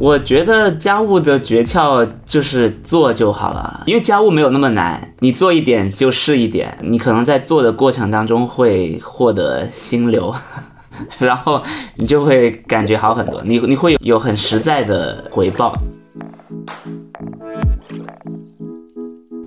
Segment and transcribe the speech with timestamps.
[0.00, 10.34] 我觉得家务的诀窍就是做就好了，因为家务没有那么难，你做一点就是一点，你可能在做的过程当中会获得心流，
[11.20, 11.62] 然后
[11.96, 15.76] 你就会感觉好很多，你你会有很实在的回报。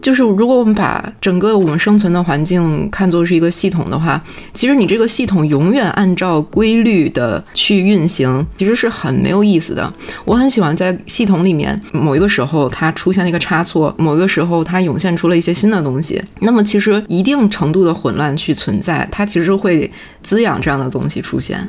[0.03, 4.21] 就是如果我们把整个我们生存的环境看作是一个系统的话，
[4.53, 9.91] 其实你这个系统永远按照规律的去运行，其实是很没有意思的。
[10.25, 16.21] 我很喜欢在系统里面某一个时候它出现了一个差错，某一个时候它涌现出了一些新的东西。
[16.41, 19.89] 那么其实一定程度的混乱去存在，它其实会
[20.21, 21.65] 滋养这样的东西出现。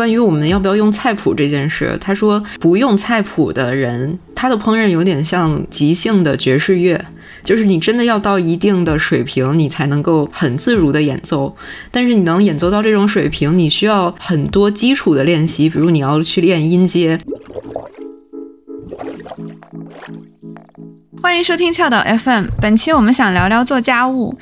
[0.00, 7.04] 关于我们要不要用菜谱这件事，他说不用菜谱的人，他的烹饪有点像即兴的爵士乐，
[7.44, 11.54] 就是你真的要到一定的水平，你才能够很自如的演奏。
[11.90, 17.20] 但是你能演奏到这种水平，你需要很多基础的练习，比如你要去练音阶。
[21.20, 24.34] 欢迎收听跳岛 FM，本期我们想聊聊做家务。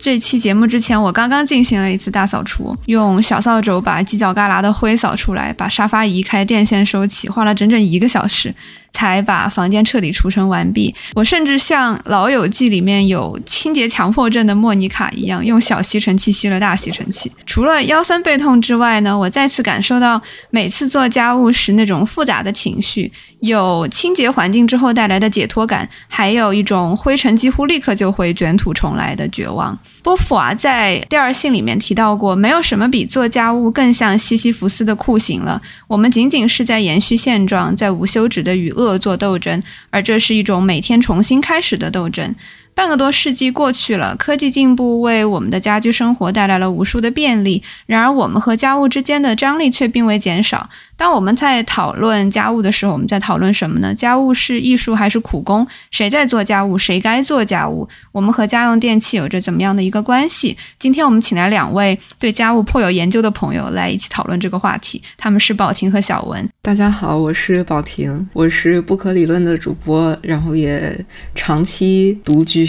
[0.00, 8.54] 这期节目之前，我刚刚进行了一次大扫除，用小扫帚把犄角旮旯的灰扫出来，把沙发移开，电线收起，花了整整一个小时。
[8.92, 10.94] 才把房间彻底除尘完毕。
[11.14, 17.30] 我甚至像《老友记》里面有清洁强迫症的莫妮卡一样，用小吸尘器吸了大吸尘器。
[17.46, 23.10] 除了腰酸背痛之外呢，我再次感受到每次做家务时那种复杂的情绪：
[23.40, 29.78] 有清洁环境之后带来的解脱感，还有一种灰尘几乎立刻就会卷土重来的绝望。
[30.02, 35.60] 波伏娃在第二信里面提到过，没有什么比做家务更像西西弗斯的酷刑了。
[35.86, 42.34] 我们仅仅是在延续现状，在无休止的与恶作斗争，而这是一种每天重新开始的斗争。
[42.74, 50.68] 半个多世纪过去了，科技进步为我们的家居生活带来了无数的便利，然而我们和家务之间的张力却并未减少。
[50.96, 53.94] 当我们在讨论家务的时候，我们在讨论什么呢？
[53.94, 55.66] 家务是艺术还是苦工？
[55.90, 56.78] 谁在做家务？
[56.78, 57.86] 谁该做家务？
[58.12, 60.56] 我们和家用电器有着怎么样的一个关系？
[60.78, 65.02] 今天我们请来两位对家务颇有研究的朋友来一起讨论这个话题。
[65.18, 66.48] 他们是宝婷和小文。
[66.62, 71.04] 大家好，我是宝婷，我是不可理论的主播，然后也
[71.34, 72.59] 长期独居。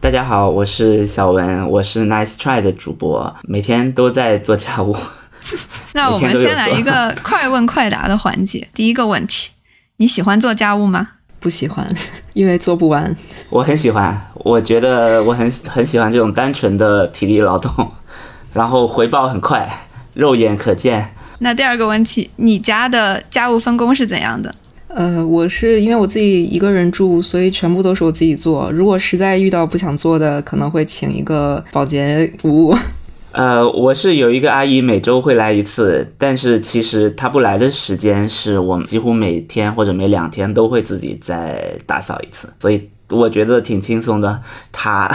[0.00, 4.96] 大家好，我是小文，我是 Nice Try 的主播，每天都在做家务。
[5.92, 8.66] 那我们先来一个快问快答的环节。
[8.72, 9.50] 第一个问题，
[9.98, 11.08] 你喜欢做家务吗？
[11.38, 11.86] 不喜欢，
[12.32, 13.14] 因为做不完。
[13.48, 17.92] 我很喜欢，我觉得我很很喜欢这种单纯的体力劳动，
[18.52, 19.68] 然后回报很快，
[20.14, 21.14] 肉眼可见。
[21.38, 24.54] 那第二个问题，你家的家务分工是怎样的？
[24.92, 28.70] 呃，我是因为我自己一个人住，所以全部都是我自己做。
[28.72, 32.74] 如果实在遇到不想做的，可能会请一个保洁服务。
[33.30, 44.42] 呃，我是有一个阿姨，每周会来一次，但是其实她不来的时间是我们几乎每天或者每两天都会自己再打扫一次，所以我觉得挺轻松的。
[44.72, 45.08] 她。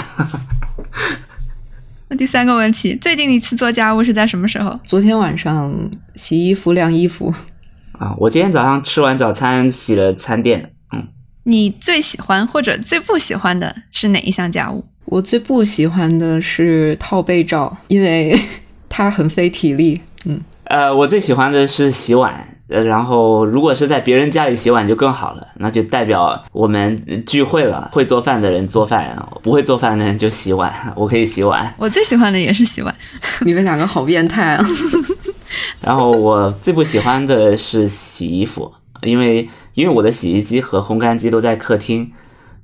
[2.07, 4.79] 那第三个问题，最近一次做家务是在什么时候？
[4.85, 5.73] 昨天晚上
[6.15, 7.33] 洗衣服、晾衣服。
[7.99, 10.73] 啊，我今天早上吃完早餐洗了餐垫。
[10.91, 11.07] 嗯，
[11.43, 14.83] 你最喜欢或者最不喜欢的是哪一项家务？
[15.05, 18.37] 我最不喜欢的是套被罩，因为
[18.89, 20.01] 它很费体力。
[20.25, 22.47] 嗯，呃，我最喜欢的是洗碗。
[22.67, 27.91] 呃，然后如果是在别人家里洗碗就更好了，那就代表我们聚会了。
[27.93, 30.73] 会做饭的人做饭，不会做饭的人就洗碗。
[30.95, 31.71] 我可以洗碗。
[31.77, 32.95] 我最喜欢的也是洗碗。
[33.45, 34.65] 你们两个好变态啊！
[35.81, 42.11] 然后我最不喜欢的是洗衣服，因为因为我的洗衣机和烘干机都在客厅，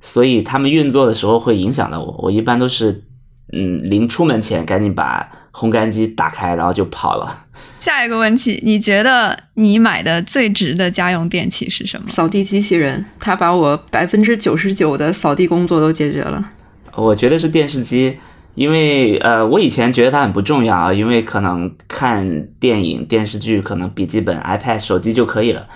[0.00, 2.16] 所以他们运作的时候会影响到我。
[2.22, 3.04] 我一般都是，
[3.52, 7.44] 嗯，临出门前赶紧把烘干机打开，然后就跑了。
[7.78, 12.08] 下一个问题，你觉得你买的最值的家用电器是什么？
[12.08, 16.50] 扫地机器人，它把我百分之九十九的扫地工作都解决了。
[16.96, 18.18] 我觉得是电视机。
[18.54, 25.66] 因为呃，我以前觉得它很不重要啊，因为可能看电影、电视剧，可能笔记本、iPad、手机就可以了。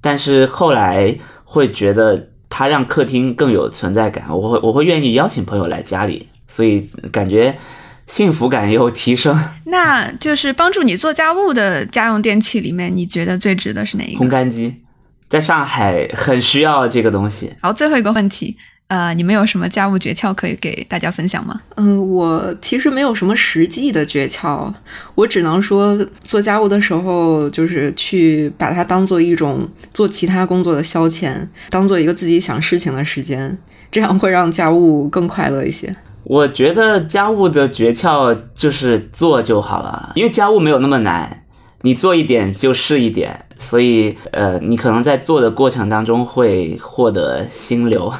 [0.00, 7.56] 但是后来会觉得它让客厅更有存在感，我会我会愿意邀请朋友来家里，所以感觉
[8.06, 9.38] 幸福感也有提升。
[9.64, 14.24] 那就是帮助你做家务的家用电器里面，你觉得最值的是哪一个？
[14.24, 14.82] 烘干机，
[15.28, 17.54] 在上海很需要这个东西。
[17.62, 18.56] 好，最后一个问题。
[18.88, 21.60] 呃，你们有什么家务诀窍可以给大家分享吗？
[21.76, 24.72] 嗯，我其实没有什么实际的诀窍，
[25.14, 33.58] 我只能说做家务的时候，就是去把它当做一种做其他工作的消遣，当做一个自己想事情的时间，
[33.90, 35.94] 这样会让家务更快乐一些。
[36.24, 41.44] 我觉得家务的诀窍就是做就好了，因为家务没有那么难，
[41.82, 48.12] 你做一点就是一点，所以呃，你可能在做的过程当中会获得心流，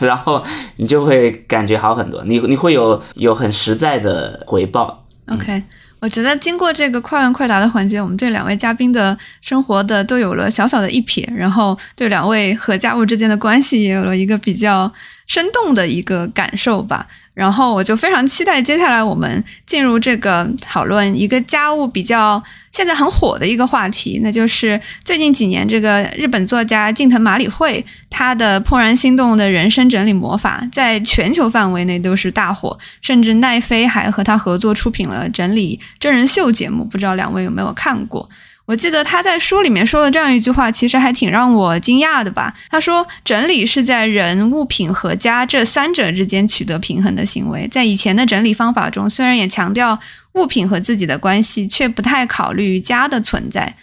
[0.00, 0.42] 然后
[0.76, 5.06] 你就会感觉好很多，你你会有有很实在的回报。
[5.26, 5.62] OK，
[6.00, 14.92] 我觉得经过这个快问快答的环节，我们对两位嘉宾的生活的都有了小小的一瞥，然后对两位和家务之间的关系也有了一个比较
[15.30, 17.06] 生动的一个感受吧。
[17.32, 22.42] 然后我就非常期待接下来我们进入这个讨论一个家务比较
[22.72, 38.28] 现在很火的一个话题，那就是最近几年这个日本作家近藤麻里惠他的怦然心动的人生整理魔法，在全球范围内都是大火，甚至奈飞还和他合作出品了整理真人秀节目，不知道两位有没有看过？
[38.70, 42.54] 我记得他在书里面说了这样一句话，其实还挺让我惊讶的吧。
[42.70, 47.66] 他说，整理是在人、物品和家这三者之间取得平衡的行为。
[47.66, 49.98] 在以前的整理方法中，虽然也强调
[50.34, 53.74] 物品和自己的关系，却不太考虑家的存在。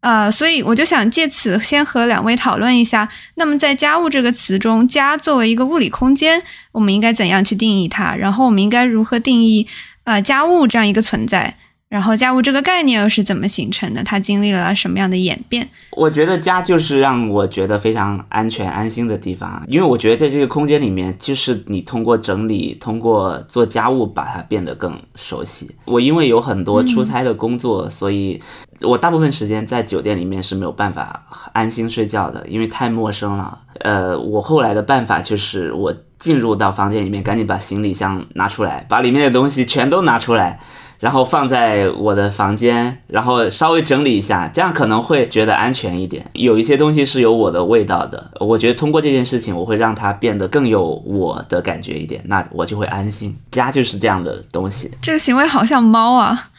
[0.00, 6.42] 呃，所以我就想借此先和两位讨论一下，那么在“家务”这个词中，家作为一个物理空间，
[6.72, 8.16] 我们应该怎样去定义它？
[8.16, 9.68] 然后我们应该如何定义
[10.02, 11.56] 呃家务这样一个存在？
[11.92, 14.02] 然后家务这个概念又是怎么形成的？
[14.02, 15.68] 它经历了什么样的演变？
[15.90, 25.70] 我觉得家就是让我觉得非常安全、安心的地方，因为我觉得在这个空间里面，就是你通过整理、通过做家务，把它变得更熟悉。
[25.84, 28.40] 我因为有很多出差的工作，所以
[28.80, 33.58] 我大部分时间在酒店里面是没有办法安心睡觉的，因为太陌生了。
[33.80, 40.58] 呃，我后来的办法就是我进入到房间里面，赶紧把行李箱拿出来，把里面的东西全都拿出来。
[41.02, 46.24] 然后放在我的房间，然后稍微整理一下，这样可能会觉得安全一点。
[46.32, 53.36] 有一些东西是有我的味道的，我觉得通过这件事情，我会让它变得更有我的感觉一点，那我就会安心。
[53.50, 56.50] 家就是这样的东西，这个行为好像猫啊，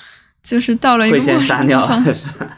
[0.43, 1.89] 就是到了一个会先撒尿，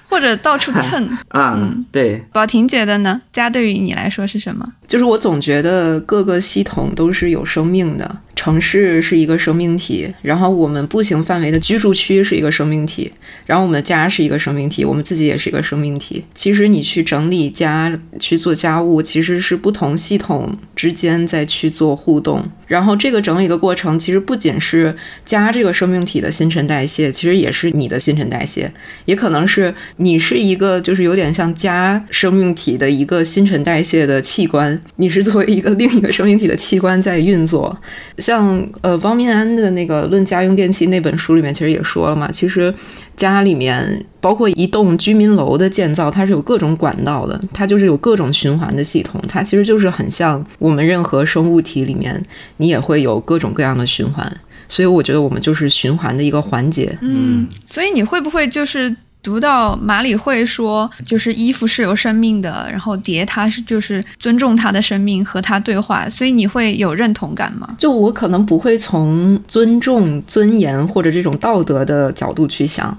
[0.10, 1.08] 或者到处蹭。
[1.36, 2.20] 嗯，对。
[2.34, 3.22] 宝婷觉得呢？
[3.32, 4.66] 家对于你来说是什么？
[4.88, 13.12] 就是我总觉得各个系统都是有生命的，城市是一个生命体，然后我们步行范围的居住区是一个生命体，
[13.48, 16.24] 然后我们的家是一个生命体，我们自己也是一个生命体。
[16.36, 22.48] 其实你去整理家、去做家务，其实是不同系统之间在去做互动。
[22.68, 24.96] 然后这个整理的过程，其实不仅是
[25.26, 28.72] 家这个生命体的新陈代谢，其实也是你的新陈代谢，
[29.06, 34.80] 也可能是你是一个就是有点像家生命体的一个新陈代谢的器官。
[34.98, 37.78] 你是作为一个另一个生命体的器官在运作，
[38.18, 42.74] 像呃汪明安的那个《论家用电器》那本书里面其实也说了嘛，其实
[43.16, 52.20] 家里面包括一栋居民楼的建造，它是有各种管道的，它就是有各种循环的系统，它其实就是很像我们任何生物体里面，
[52.58, 54.26] 你也会有各种各样的循环，
[54.68, 56.98] 所以我觉得我们就是循环的一个环节。
[57.02, 58.96] 嗯，所以你会不会就是？
[59.26, 67.68] 读到马里会说，就是衣服是有生命的，然后蝶它是就是尊重它的生命和它对话，所以你会有认同感吗？
[67.76, 72.96] 就我可能不会从尊重、尊严或者这种道德的角度去想，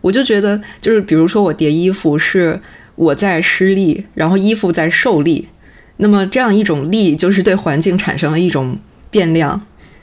[0.00, 2.60] 我就觉得就是比如说我叠衣服是
[2.94, 5.48] 我在施力，然后衣服在受力，
[5.96, 8.78] 那么这样一种力就是对环境产生了一种
[9.10, 9.60] 变量。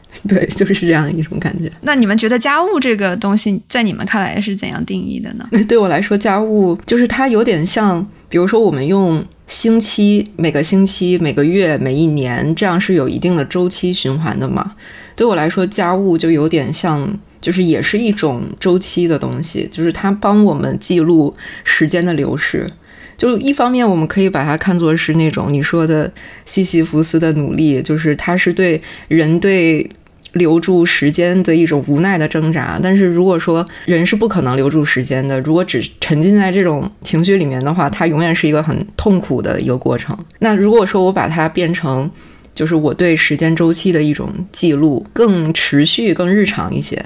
[0.25, 1.69] 对，就是这样一种感觉。
[1.81, 5.47] 那你们觉得家务这个东西，在你们看来是怎样定义的呢？
[5.67, 14.73] 对我来说，家务就是它有点像，比如说我们用星期、每个星期、每个月、每一年，这样是有一定的周期循环的嘛。
[15.15, 22.69] 对我来说，家务就有点像，就是也是一种周期的东西，就是它帮我们记录时间的流逝。
[23.17, 26.11] 就一方面，我们可以把它看作是那种你说的
[26.45, 29.89] 西西弗斯的努力，就是它是对人对
[30.33, 32.79] 留住时间的一种无奈的挣扎。
[32.81, 40.15] 但是如果说人是不可能留住时间的，如果只沉浸在这种情绪里面的话，它永远是一个很痛苦的一个过程。
[40.37, 42.07] 那如果说我把它变成
[42.53, 47.03] 就是我对时间周期的一种记录，更持续、更日常一些。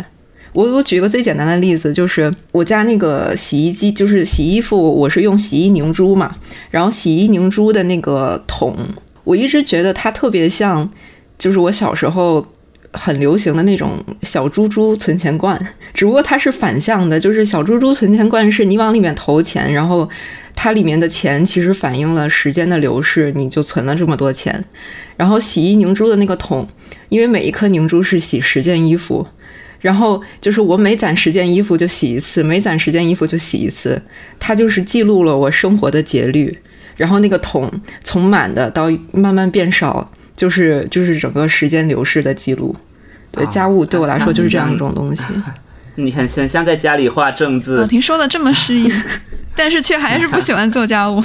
[0.53, 6.35] 我我举一个最简单的例子，就是我家那个洗衣机，就是洗衣服，我是用洗衣凝珠嘛，
[6.69, 8.75] 然后洗衣凝珠的那个桶，
[9.23, 10.89] 我一直觉得它特别像，
[11.37, 12.45] 就是我小时候
[12.91, 15.57] 很流行的那种小猪猪存钱罐，
[15.93, 20.09] 只不过它是反向的，就是小猪猪存钱罐是你往里面投钱，然后
[20.53, 24.61] 它里面的钱其实反映了时间的流逝，你就存了这么多钱，
[25.15, 26.67] 然后洗衣凝珠的那个桶，
[27.07, 29.25] 因为每一颗凝珠是洗十件衣服。
[29.81, 34.01] 然后就是我每攒十件衣服就洗一次，每攒十件衣服就洗一次，
[34.39, 36.55] 它就是记录了我生活的节律。
[36.95, 37.71] 然后那个桶
[38.03, 42.75] 从满的到慢慢变少，就是就是整个时间流逝的记录。
[43.31, 45.23] 对，家务对我来说就是这样一种东西。
[45.95, 47.77] 你很很像在家里画正字。
[47.77, 48.91] 宝婷说的这么诗意，
[49.55, 51.23] 但是却还是不喜欢做家务。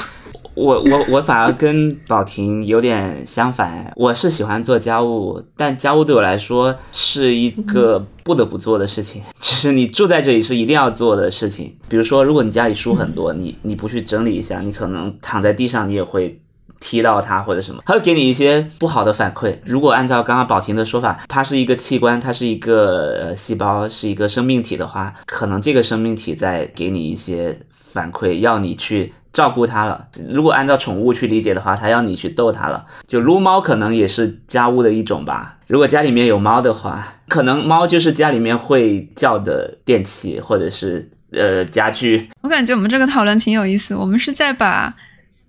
[0.56, 11.76] 我我我反而跟宝婷有点相反，我是喜欢做家务，但家务对我来说是一个不得不做的事情， 就是你住在这里是一定要做的事情。
[11.90, 16.40] 比如说，如果你家里书很多，你你不去整理一下，你可能躺在地上你也会
[16.80, 19.58] 踢到它或者什么，它会给你一些不好的反馈。
[19.62, 29.12] 如果按照刚刚宝婷的说法，它是一个器官，它是一个呃细胞，是一个生命体的话，可能这个生命体在给你一些反馈，要你去。
[29.36, 30.06] 照顾它了。
[30.30, 32.86] 如果按照宠物去理解的话，它要你去逗它了。
[33.06, 35.58] 就撸猫可能也是家务的一种吧。
[35.66, 42.30] 如果家里面有猫的话，可能猫就是家里面会叫的电器或者是呃家具。
[42.40, 43.94] 我感觉我们这个讨论挺有意思。
[43.94, 44.94] 我们是在把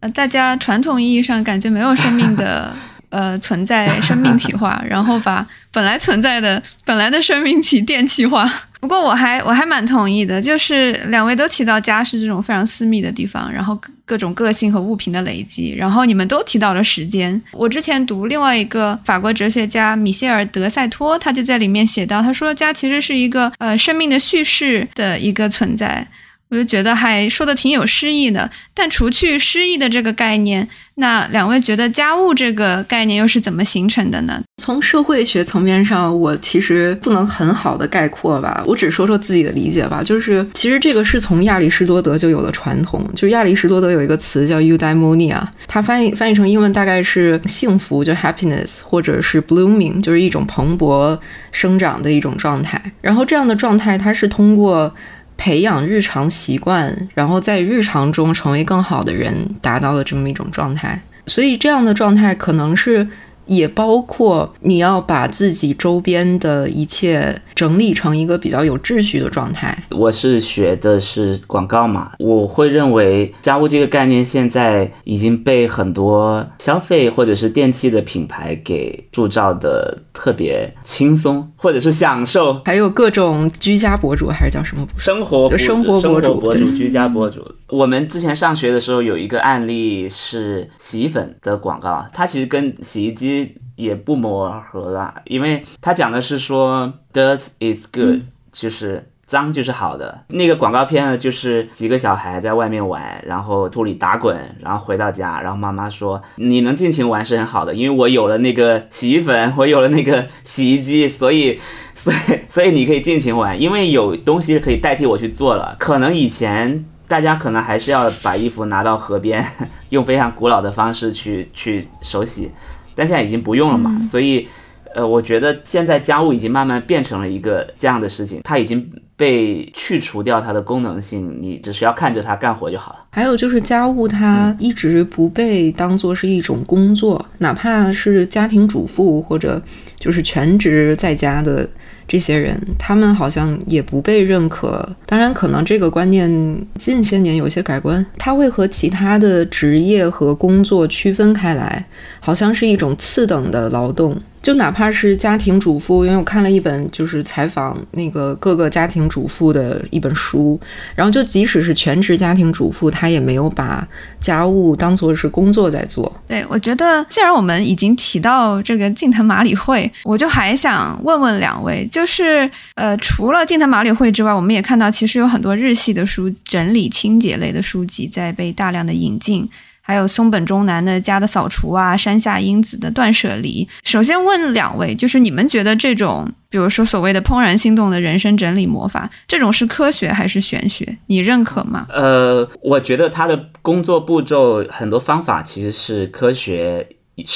[0.02, 2.76] 呃大家传统意义上感觉没有生命的。
[3.10, 8.44] 呃，存在生命体化，然后把本来存在的本来的生命体电气化。
[8.80, 17.42] 不过我还我还蛮同意的，就是两位都提到家是这种非常私密的地方，然后各种个性和物品的累积，然后你们都提到了时间。
[17.52, 26.08] 我之前读另外一个法国哲学家米歇尔德塞托，他就在里面写到，他说家其实是一个呃生命的叙事的一个存在。
[26.50, 34.42] 我就觉得还说的挺有诗意的，但除去诗意的这个概念，那两位觉得家务这个概念又是怎么形成的呢？
[34.64, 40.02] 从社会学层面上，我其实不能很好的概括吧，我只说说自己的理解吧。
[40.02, 51.20] 就是其实这个是从亚里士多德就有的传统，就是亚里士多德有一个词叫 eudaimonia，它翻译翻译成英文大概是幸福，就 happiness，或者是 blooming，就是一种蓬勃
[51.52, 52.82] 生长的一种状态。
[53.02, 54.96] 然后这样的状态，它是通过。
[55.38, 61.02] 培养日常习惯，然后在日常中成为更好的人，达到了这么一种状态。
[61.28, 63.08] 所以这样的状态可能是。
[63.48, 69.76] 也包括你要把自己周边的一切整理成一个比较有秩序的状态。
[69.90, 82.62] 我是学的是广告嘛，我会认为家务这个概念现在已经被很多消费或者是电器的品牌给铸造的特别轻松，或者是享受。
[82.66, 87.44] 还有各种居家博主还是叫什么生活生活博主博主居家博主。
[87.70, 93.56] 我们之前上学的时候有一个案例是洗衣粉的广告，它其实跟洗衣机。
[93.78, 100.24] 也不谋而合了，因为他讲的是说，dirt is good，就是脏就是好的。
[100.30, 111.60] 那个广告片呢，就是几个小孩在外面玩，然后土里打滚，然后回到家，然后妈妈说，你能尽情玩是很好的，因为我有了那个洗衣粉，我有了那个洗衣机，所以，
[111.94, 112.18] 所以，
[112.50, 115.76] 所以你可以尽情玩，因为有东西可以代替我去做了。
[115.78, 119.46] 可能以前大家可能还是要把衣服拿到河边，
[119.90, 122.52] 用非常古老的方式去去手洗。
[122.98, 124.48] 但现在已经不用了嘛，所以，
[124.96, 133.06] 呃，我觉得现在家务已经慢慢变成了一个这样的事情，它已经被去除掉它的功能性，你只需要看着它干活就好了。
[133.12, 139.62] 还有就是家务，它一直不被当做是一种工作，哪怕是家庭主妇或者
[140.00, 141.70] 就是全职在家的。
[142.08, 144.88] 这些人，他们好像也不被认可。
[145.06, 148.06] 当然，可能这个观念近些年有些改观。
[148.18, 151.86] 他会和其他的职业和工作区分开来，
[152.20, 154.16] 好像是一种次等的劳动。
[154.42, 160.60] 就哪怕是家庭主妇，因为我看了一本就是采访那个各个家庭主妇的一本书，
[160.96, 163.86] 然后就即使是全职家庭主妇，她也没有把
[164.20, 166.12] 家务当做是工作在做。
[166.28, 179.50] 对，我觉得既然我们已经提到这个近藤麻里惠，我就还想问问两位，就是呃，除了近藤麻里惠之外，我们也看到其实有很多日系的书，整理清洁类的书籍在被大量的引进。
[179.88, 183.66] 还有松本中南的家的扫除啊，山下英子的断舍离。
[183.84, 190.98] 首先问两位，就是你们觉得这种，比如说所谓的怦然心动的人生整理魔法，这种是科学还是玄学？
[191.06, 191.88] 你认可吗？
[191.90, 196.86] 呃，我觉得他的工作步骤很多方法其实是科学，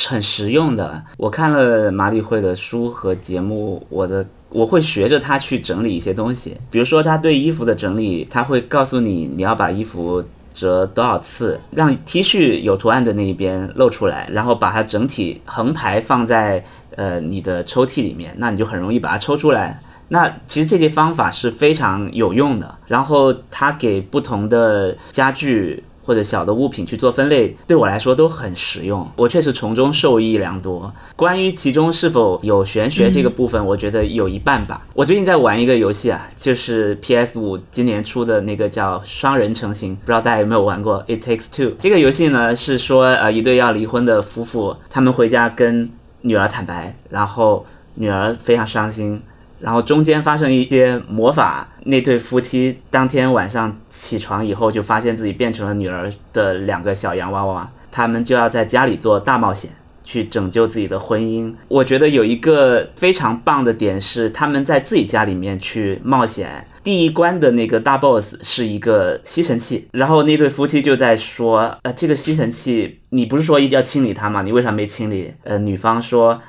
[0.09, 1.01] 很实用的。
[1.15, 10.21] 我看了马里会的书和节目，我的我会学着他去整理一些东西，比如说他对衣服的整理，他会告诉你你要把衣服。
[10.53, 16.63] 折多少次，让 T 恤有图案的那一边露出来，然后把它整体横排放在
[16.95, 19.81] 呃你的抽屉里面，那你就很容易把它抽出来。
[20.09, 22.75] 那其实这些方法是非常有用的。
[22.87, 25.83] 然后它给不同的家具。
[26.11, 30.93] 或者小的物品去做分类，对我来说都很实用，我确实从中受益良多。
[31.15, 34.85] 关于其中是否有玄学这个部分，我觉得有一半吧。
[34.93, 45.89] 我最近在玩一个游戏啊，就是 PS 五今年出的那个叫双人成行，不知道大家有没有玩过？It Takes Two 这个游戏呢，是说呃一对要离婚的夫妇，他们回家跟
[46.19, 49.21] 女儿坦白，然后女儿非常伤心。
[49.61, 59.71] 然后中间发生一些魔法，那对夫妻当天晚上起床以后就发现自己变成了女儿的两个小洋娃娃，他们就要在家里做大冒险。
[60.03, 66.65] 去拯救自己的婚姻，我觉得有一个非常棒的点是，他们在自己家里面去冒险。
[66.83, 74.41] 第一关的那个大 boss 是一个吸尘器，然后那对夫妻就在说：“呃，这个吸尘器，你不是说一定要清理它吗？
[74.41, 76.41] 你为啥没清理？”呃，女方说：“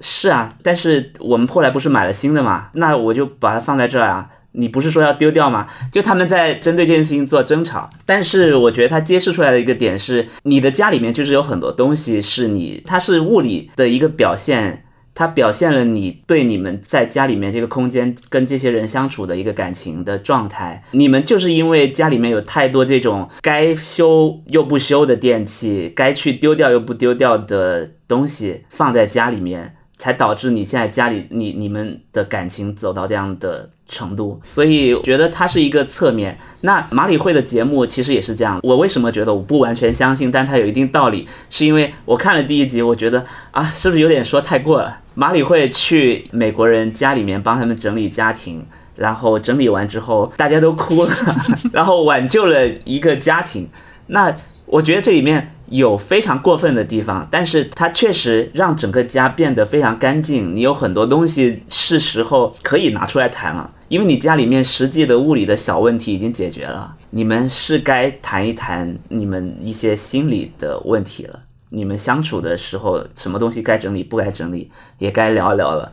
[0.00, 5.66] 是啊，但是我们后来不是买了新的嘛，那我就把它放在这儿啊。”你不是说要丢掉吗？
[5.92, 14.84] 就他们在针对这件事情做争吵，但是我觉得他揭示出来的一个点是，你的家里面就是有很多东西是你，它是物理的一个表现，
[15.14, 20.82] 它表现了你对你们在家里面这个空间跟这些人相处的一个感情的状态。
[20.92, 29.75] 你们就是因为家里面有太多这种该修又不修的电器，该去丢掉又不丢掉的东西放在家里面。
[29.98, 36.38] 才导致你现在家里你你们的感情走到这样的程度，所以觉得它是一个侧面。
[36.60, 38.60] 那马里会的节目其实也是这样。
[38.62, 45.00] 我为什么觉得我不完全相信，但它有一定道理，是因为我看了第一集，我觉得啊，是不是有点说太过了？
[45.14, 51.10] 马里会去美国人家里面帮他们整理家庭，然后整理完之后大家都哭了，
[51.72, 53.68] 然后挽救了一个家庭。
[54.08, 54.36] 那
[54.66, 55.52] 我觉得这里面。
[55.68, 60.54] 有非常过分的地方，但是它确实让整个家变得非常干净。
[60.54, 66.94] 你有很多东西是时候可以拿出来谈了，因为你家里面实际的物理的小问题已经解决了。
[67.10, 71.40] 你们是该谈一谈你们一些心理的问题了。
[71.70, 75.90] 你们相处的时候，什么东西该整理不该整理，也该聊一聊了，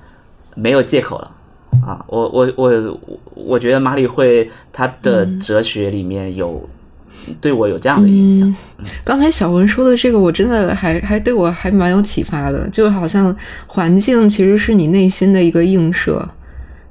[0.55, 1.31] 没有借口了
[1.85, 2.05] 啊！
[2.07, 2.99] 我我我
[3.35, 6.69] 我觉得马里会他的哲学里面有。
[7.39, 8.55] 对我有这样的影响。
[9.03, 12.67] 刚才小文说的这个，我真的还还对我还蛮有启发的。
[12.69, 13.35] 就好像
[13.67, 16.27] 环境其实是你内心的一个映射，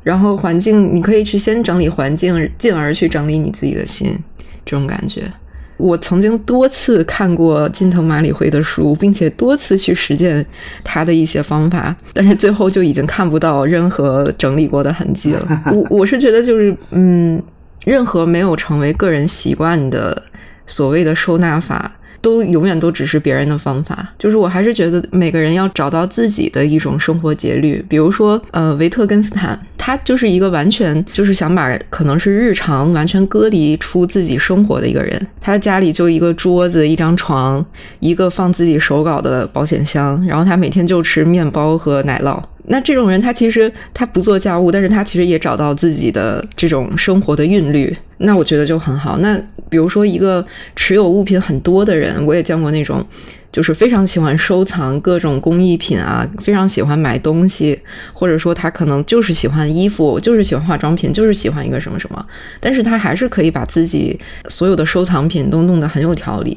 [0.03, 4.18] 然后环境你可以去先整理环境，进而去整理你自己的心。
[4.64, 5.31] 这种感觉，
[5.77, 10.45] 我曾经多次看过金藤马里惠的书，并且多次去实践
[10.83, 15.62] 他的一些方法，但是最后就已经看不到任何整理过的痕迹了。
[15.66, 17.42] 我我是觉得就是嗯。
[17.85, 20.23] 任何没有成为个人习惯的
[20.66, 21.90] 所谓的收纳法，
[22.21, 24.09] 都永远都只是别人的方法。
[24.18, 27.85] 就是我还是觉得每个人要找到自己的一种生活节律。
[27.88, 35.27] 比如说，呃，维特根斯坦，他就是一个完全就是想把可能是日常完全隔离出自己生活的一个人。
[35.40, 37.64] 他家里就一个桌子、一张床、
[37.99, 42.40] 一个放自己手稿的保险箱，然后他每天就吃面包和奶酪。
[42.64, 47.94] 那这种人，他其实他不做家务，但是他其实也找到自己的这种生活的韵律。
[48.18, 49.18] 那我觉得就很好。
[49.18, 49.37] 那
[49.68, 50.46] 比如说一个
[50.77, 53.05] 持有物品很多的人，我也见过那种，
[53.51, 57.77] 就是非常喜欢收藏各种工艺品啊，非常喜欢买东西，
[58.12, 62.25] 或者说他可能就是喜欢衣服，就是喜欢化妆品，就是喜欢一个什么什么，
[62.61, 64.16] 但是他还是可以把自己
[64.48, 66.57] 所有的收藏品都弄得很有条理。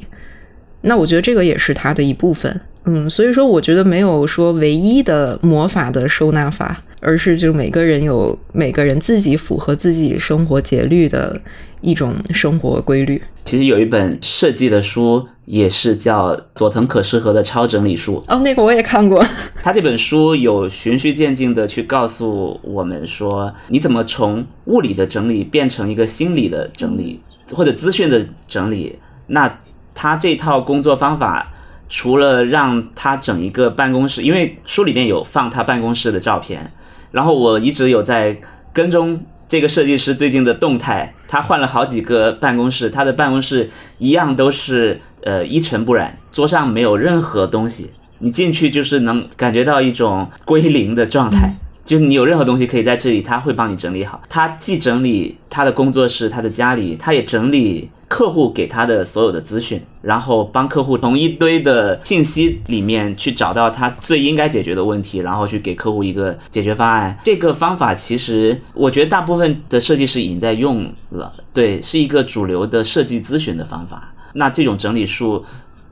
[0.82, 2.62] 那我觉得这个也是他的一部分。
[2.86, 11.42] 嗯，所以说我觉得没有说唯一的魔法的收纳法，而是就每个人有每个人自己符合自己生活节律的
[11.82, 13.20] 一种生活规律。
[13.44, 18.24] 其实有一本设计的书，也是叫佐藤可士和的超整理术。
[18.28, 19.24] 哦，那个我也看过。
[19.64, 27.20] 他这本书有循序渐进的去告诉我们说，你怎么从物理的整理变成一个心理的整理，
[27.52, 29.00] 或者资讯的整理。
[29.26, 29.60] 那
[29.96, 31.52] 他这套工作方法。
[31.90, 36.72] 除了让他整一个办公室，因为书里面有放他办公室的照片，
[37.12, 38.38] 然后我一直有在
[38.74, 41.14] 跟踪这个设计师最近的动态。
[41.28, 51.56] 他换了好几个办公室，他的办公室一样都是呃一尘不染，桌上没有任何东西，你进去就是能感觉到一种归零的状态。
[51.84, 54.20] 就是你有任何东西可以在这里，他会帮你整理好。
[54.28, 67.18] 他既整理他的工作室、他的家里，他也整理客户给他的所有的资讯，然后帮客户从一堆的信息里面去找到他最应该解决的问题，然后去给客户一个解决方案。
[67.24, 74.14] 这个方法其实我觉得大部分的设计师已经在用了，对，是一个主流的设计咨询的方法。
[74.34, 75.44] 那这种整理术，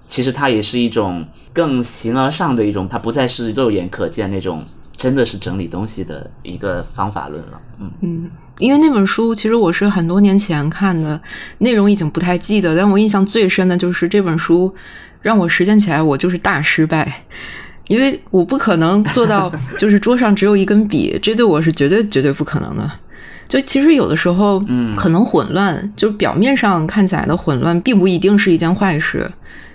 [0.08, 4.64] 其实它也是一种更形而上的一种，它不再是肉眼可见那种。
[4.96, 11.20] 真的是整理东西的一个方法论了，嗯嗯，因为那本书其实我是很多年前看的，
[11.60, 14.74] 内容已经不太记得，但我印象最深的就是这本书
[15.22, 17.24] 让我实践起来，我就是大失败，
[17.88, 22.90] 因为我不可能做到， 就是桌上只有一根笔，这对我是绝对绝对不可能的。
[23.50, 29.30] 就其实有的时候，嗯，可能混乱，就表面上看起来的混乱，并不一定是一件坏事。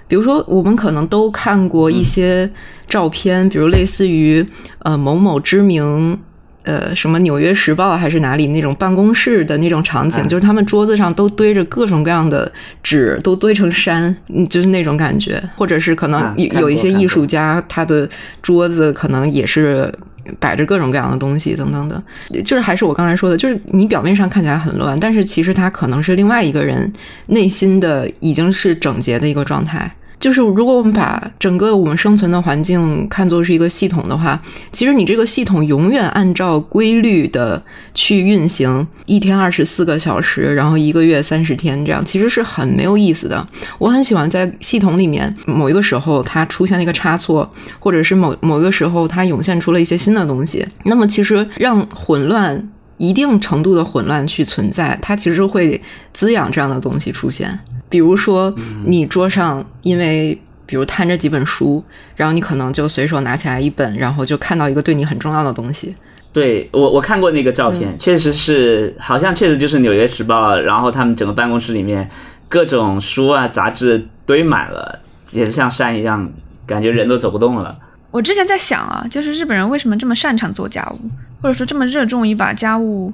[0.08, 2.50] 比如说，我们可能都看过一些
[2.88, 4.44] 照片，比如类似于
[4.80, 6.18] 呃某某知名
[6.68, 12.52] 呃，什么《纽约时报》还是哪里那种办公室的那种场景，就是他们桌子上都堆着各种各样的
[12.82, 14.14] 纸，都堆成山，
[14.50, 15.42] 就是那种感觉。
[15.56, 18.06] 或者是可能有有一些艺术家，他的
[18.42, 19.90] 桌子可能也是
[20.38, 22.02] 摆着各种各样的东西，等等的。
[22.44, 26.92] 就是还是我刚才说的，就是你表面上看起来很乱，但是其实他可能是另外一个人
[27.28, 29.90] 内心的已经是整洁的一个状态。
[30.20, 34.40] 就是如果我们把整个我们生存的环境看作是一个系统的话，
[34.72, 37.62] 其实你这个系统永远按照规律的
[37.94, 43.46] 去运行，一天二十四个小时，然后一个月三十天，这样其实是很没有意思的。
[43.78, 50.66] 我很喜欢在系统里面某一个时候它出现了一个差错，或者是某某一个时候它涌现出了一些新的东西。
[50.84, 55.80] 那么其实让混乱一定程度的混乱去存在，它其实会
[56.12, 57.56] 滋养这样的东西出现。
[57.88, 61.82] 比如说，你桌上因为比如摊着几本书，
[62.14, 65.94] 然后你可能就随手拿起来一本，然后就看到一个对你很重要的东西。
[66.30, 72.08] 对我，我看过那个照片，确实是，好像确实就是《纽约时报》，然后他们整个办公室里面
[72.48, 76.30] 各种书啊、杂志堆满了，简直像山一样，
[76.66, 77.76] 感觉人都走不动了。
[78.10, 83.12] 我之前在想啊，就是日本人为什么这么擅长做家务，或者说这么热衷于把家务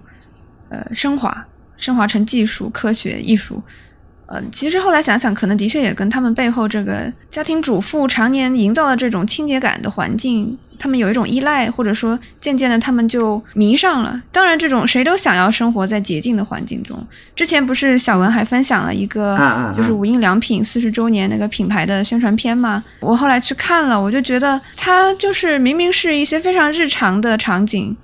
[0.68, 3.62] 呃升华、升华成技术、科学、艺术。
[4.26, 14.22] 呃，其实后来想想，可能的确也跟他们背后这个家庭主妇常年营造的这种清洁感的环境，他们有一种依赖，或者说渐渐的他们就迷上了。
[14.32, 17.06] 当然，这种谁都想要生活在洁净的环境中。
[17.36, 19.38] 之前不是小文还分享了一个，
[19.76, 22.82] 就是无印良品四十周年那个品牌的宣传片吗？
[23.00, 27.94] 我后来去看了，我就觉得它就是明明是一些非常日常的场景，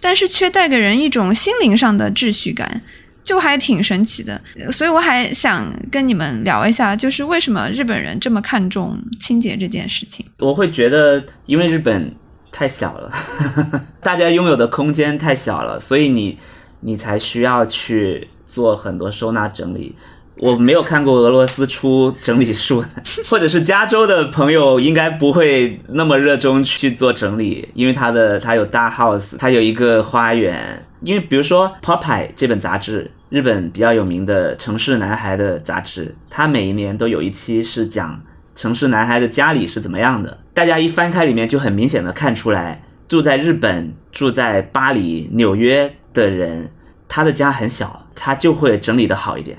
[0.00, 2.80] 但是却带给人一种心灵上的秩序感。
[3.28, 4.40] 就还挺神奇的，
[4.72, 10.24] 所以我还想跟你们聊一下，就是为什么日本人这么看重清洁这件事情。
[10.38, 12.10] 我会觉得，因为日本
[12.50, 13.12] 太小了，
[14.00, 16.38] 大家拥有的空间太小了，所以你
[16.80, 19.94] 你才需要去做很多收纳整理。
[20.38, 22.82] 我没有看过俄罗斯出整理术，
[23.28, 30.82] 或者是加州的朋友应该不会那么热衷去做整理，因为他的他有大 house，他有一个花园。
[31.02, 33.10] 因为比如说《Popeye》这本杂志。
[33.30, 38.22] 日本比较有名的城市男孩的杂志，它每一年都有一期是讲
[38.54, 40.38] 城市男孩的家里是怎么样的。
[40.54, 46.70] 大家一翻开里面就很明显的看出来，住在日本、住在巴黎、纽约的人，
[47.06, 49.58] 他的家很小，他就会整理的好一点。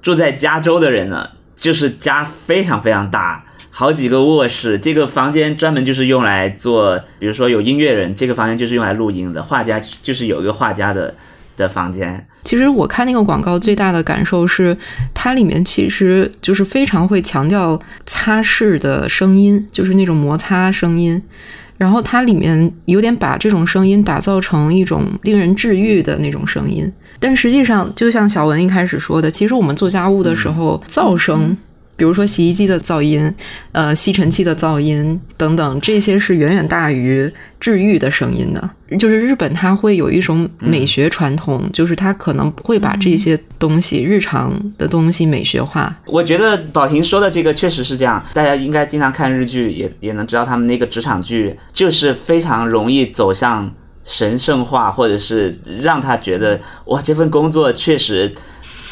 [0.00, 11.14] 住在加州的人呢，就是家非常非常大，好几个卧室，这个房间专门就是用来做，比如说有音乐人，这个房间就是用来录音的，画家就是有一个画家的。
[11.56, 14.76] 的房间，其实我看那个广告最大的感受是，
[15.12, 21.22] 它里面其实就是非常会强调擦拭的声音，就是那种摩擦声音，
[21.76, 31.56] 然后它里面有点把这种声音打造成一种令人治愈的那种声音，但实际上就像小文一开始说的，其实我们做家务的时候噪声。
[32.00, 33.30] 比如说洗衣机的噪音，
[33.72, 38.70] 呃，吸尘器的噪音等等，这些是远远大于治愈的声音的。
[38.98, 45.94] 就是日本，它会有一种美学传统，就是它可能会把这些东西、日常的东西美学化。
[46.06, 53.70] 我觉得宝婷说的这个确实是这样，大家应该经常看日剧，也也能知道他们那个职场剧就是非常容易走向
[54.04, 58.34] 神圣化，或者是让他觉得哇，这份工作确实。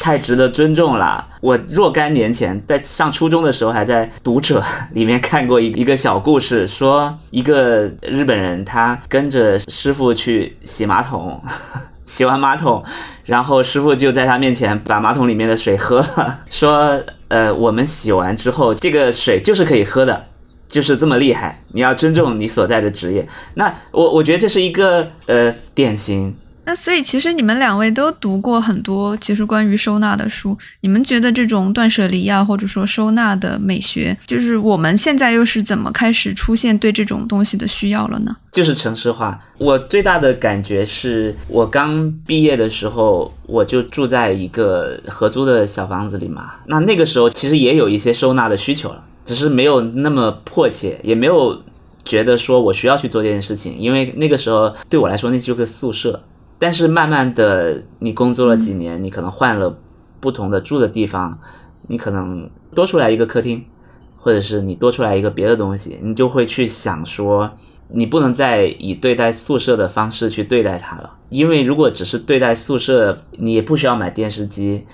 [0.01, 1.27] 太值得尊重了。
[1.41, 4.61] 我若干年前在上初中的时候，还在《读者》
[4.93, 11.41] 里面看过一一个小故事，说一个日本人他跟着师傅去洗马桶，
[12.05, 12.81] 洗完马桶，
[13.25, 20.27] 然后师傅就在他面前把马桶里面的水喝了，说：“呃，我们洗完之后，这个水就是可以喝的，
[20.69, 21.61] 就是这么厉害。
[21.73, 26.33] 你要尊重你所在的职业。”那我我觉得这是一个呃典型。
[26.65, 38.37] 那所以其实你们两位都读过很多其实关于收纳的书，你们觉得这种断舍离啊，或者说收纳的美学，就是我们现在又是怎么开始出现对这种东西的需要了呢？
[38.51, 39.39] 就是城市化。
[39.57, 46.51] 我最大的感觉是我刚毕业的时候，我就住在一个合租的小房子里嘛。
[46.67, 51.61] 那那个时候其实也有一些收纳的需求了，只是没有那么迫切，也没有
[52.03, 56.19] 觉得说我需要去做这件事情，因为那个时候对我来说那就是个宿舍。
[56.57, 59.77] 但是慢慢的，你工作了几年，你可能换了
[60.19, 61.37] 不同的住的地方，
[61.89, 63.63] 你可能多出来一个客厅，
[64.17, 67.51] 或者是你多出来一个别的东西，你就会去想说，
[67.89, 74.85] 你不能再以对待宿舍的方式去对待它了，因为如果只是对待宿舍，你也不需要买电视机，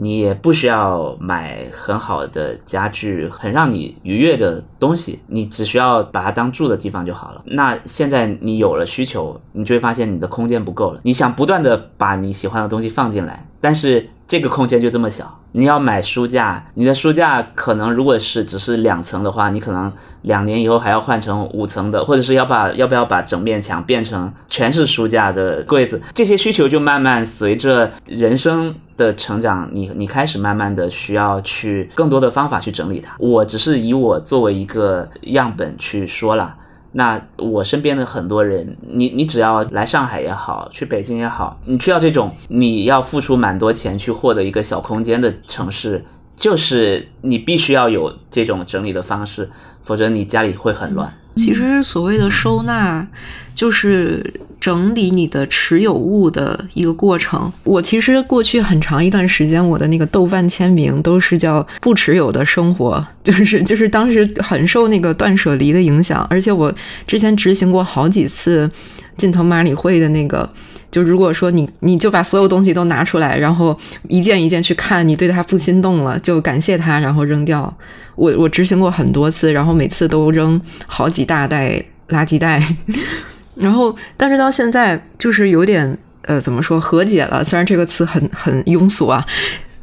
[0.00, 7.42] 你也不需要买很好的家具，很让你愉悦的东西，你只需要把它当住的地方就好了。
[7.44, 15.39] 那现在你有了需求，你就会发现你的空间不够了，你想不断的把你喜欢的东西放进来，但是这个空间就这么小。
[15.52, 33.14] 你要买书架，你的书架可能如果是只是两层的话，你可能两年以后还要换成五层的，或者是要把要不要把整面墙变成全是书架的柜子，这些需求就慢慢随着人生的成长，你你开始慢慢的需要去更多的方法去整理它。
[33.18, 36.54] 我只是以我作为一个样本去说了。
[36.92, 46.04] 那我身边的很多人，你你只要来上海也好，去北京也好，你去到这种你要付出蛮多钱去获得一个小空间的城市，
[46.36, 49.50] 就是你必须要有这种整理的方式，
[49.82, 51.12] 否则你家里会很乱。
[51.40, 53.06] 其实所谓的收纳，
[53.54, 57.50] 就是整理你的持有物的一个过程。
[57.64, 66.26] 我其实过去很长一段时间，我的那个豆瓣签名都是叫“不持有的生活”，就是就是当时很受那个断舍离的影响。
[66.28, 66.72] 而且我
[67.06, 68.70] 之前执行过好几次
[69.16, 70.48] 近藤麻里会的那个，
[70.90, 77.72] 就如果说你你就把所有东西都拿出来，然后一件一件去看，你对它不心动了，就感谢它，然后扔掉。
[78.16, 82.62] 我我执行过很多次，然后每次都扔好几大袋垃圾袋，
[83.54, 89.24] 然后但是到现在就是有点呃怎么说和解了，虽然这个词很很庸俗啊，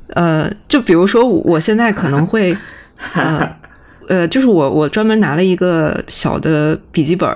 [0.09, 2.55] 呃就比如说我现在可能会
[3.13, 3.49] 呃
[4.07, 7.27] 呃就是我我专门拿了一个小的笔记本，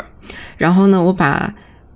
[0.58, 1.52] 然后呢我把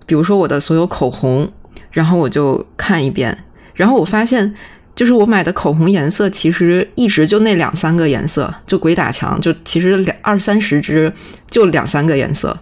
[0.07, 1.47] 比如说我的所有口红，
[1.95, 3.35] 然后我就看一遍，
[3.73, 4.53] 然后我发现。
[4.95, 11.11] 就是我买的口红颜色，其实一直就那两三个颜色，就鬼打墙，就其实两二三十支
[11.51, 12.57] 就两三个颜色。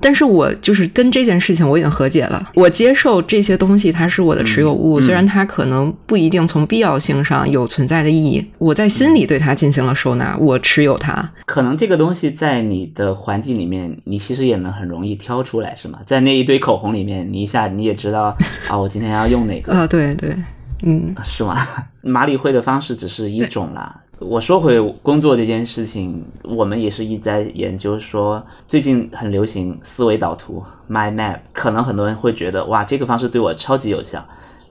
[0.00, 11.28] 但是我就是跟这件事情我已经和解了，我接受这些东西它是我的持有物，虽然它可能不一定从必要性上有存在的意义，我在心里对它进行了收纳，我持有它。
[11.46, 15.98] 可能这个东西在你的环境里面，你其实也能很容易挑出来，是吗？
[16.04, 18.36] 在那一堆口红里面，你一下你也知道
[18.68, 19.72] 啊，我今天要用哪个？
[19.72, 20.36] 啊，对对。
[20.82, 21.56] 嗯，是吗？
[22.02, 24.02] 马里会的方式只是一种啦。
[24.18, 34.26] 我说回工作这件事情，我们也是一直在研究说，最近很流行思维导图 （mind map），可能很多人会觉得哇，这个方式对我超级有效，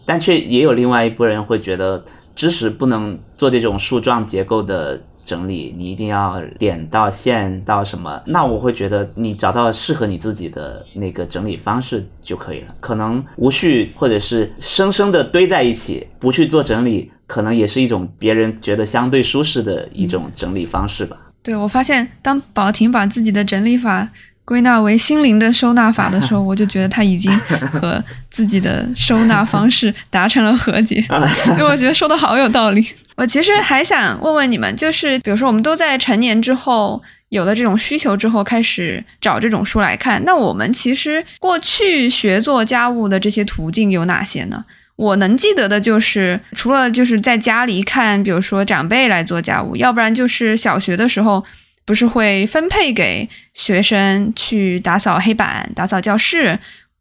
[0.06, 2.04] 但却也有另外一波人会觉得，
[2.36, 5.02] 知识不能做这种树状结构的。
[5.26, 8.22] 整理你一定要点到线到什么？
[8.28, 12.68] 那我会觉得你找到适合你自己的那个整理方式就可以了。
[12.80, 21.18] 可能无序或者是生生的堆在一起，不去做整理，可能也是一种别人觉得相对舒适的一种整理方式吧。
[21.42, 24.10] 对我发现，当宝婷把自己的整理法。
[24.46, 31.04] 归纳为心灵的收纳法的时候，我就觉得他已经和自己的收纳方式达成了和解，
[31.50, 32.88] 因为我觉得说的好有道理。
[33.18, 44.64] 我其实还想问问你们，就是比如说我们都在成年之后有了这种需求之后，开始找这种书来看，那我们其实过去学做家务的这些途径有哪些呢？
[44.96, 51.44] 我能记得的就是，除了就是在家里看，比如说长辈来做家务，要不然就是小学的时候。
[51.86, 56.58] 不是会分配给学生去打扫黑板、打扫教室，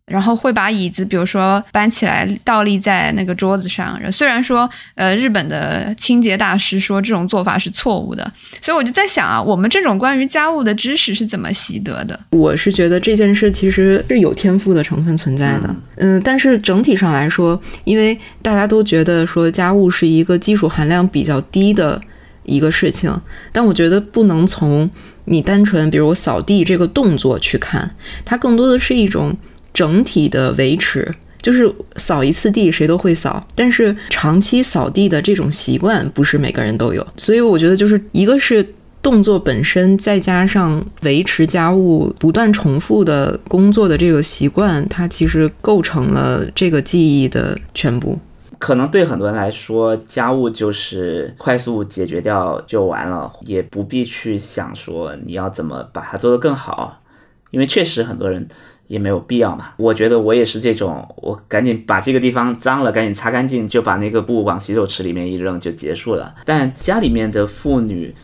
[0.06, 3.98] 然后会把椅子，比如说搬起来倒立在那个桌子上。
[4.12, 12.20] 虽然说，呃，日本的清洁大师说这种做法是错误的，所以我就在想啊，我们这种关于家务的知识是怎么习得的？
[12.28, 21.98] 我是觉得这件事其实是有天赋的成分存在的，嗯，但是整体上来说，因为大家都觉得说家务是一个技术含量比较低的。
[22.44, 23.12] 一个事情，
[23.52, 24.88] 但我觉得不能从
[25.24, 27.90] 你单纯，比如我扫地这个动作去看，
[28.24, 29.36] 它更多的是一种
[29.72, 31.14] 整体的维持。
[31.42, 37.06] 就是扫一次地谁都会扫，但是长期扫地的这种习惯不是每个人都有。
[37.18, 38.66] 所以我觉得就是一个是
[39.02, 48.18] 动作本身，再加上维持家务不断重复的工作的这个习惯，它其实构成了这个记忆的全部。
[48.64, 57.02] 可能对很多人来说，家务就是快速解决掉就完了，也不必去想说你要怎么把它做得更好，
[57.50, 58.48] 因为确实很多人
[58.86, 59.74] 也没有必要嘛。
[59.76, 66.34] 我觉得我也是这种，我赶紧把这个地方脏了，赶紧擦干净，就把那个布往洗手池里面一扔就结束了。
[66.46, 68.14] 但家里面的妇女，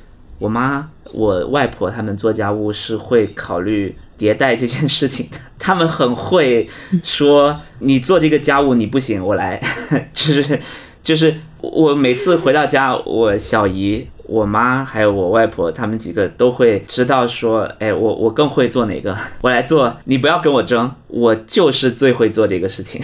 [0.40, 3.96] 我妈、我外婆他们做家务是会考虑。
[4.20, 6.68] 迭代这件事情的，他们很会
[7.02, 9.58] 说，你做这个家务你不行，我来，
[10.12, 10.60] 就是
[11.02, 23.00] 就是我每次回到家，我小姨、我妈还有我外婆，他们几个都会知道说，哎，我我更会做哪个， 我来做，你不要跟我争，我就是最会做这个事情。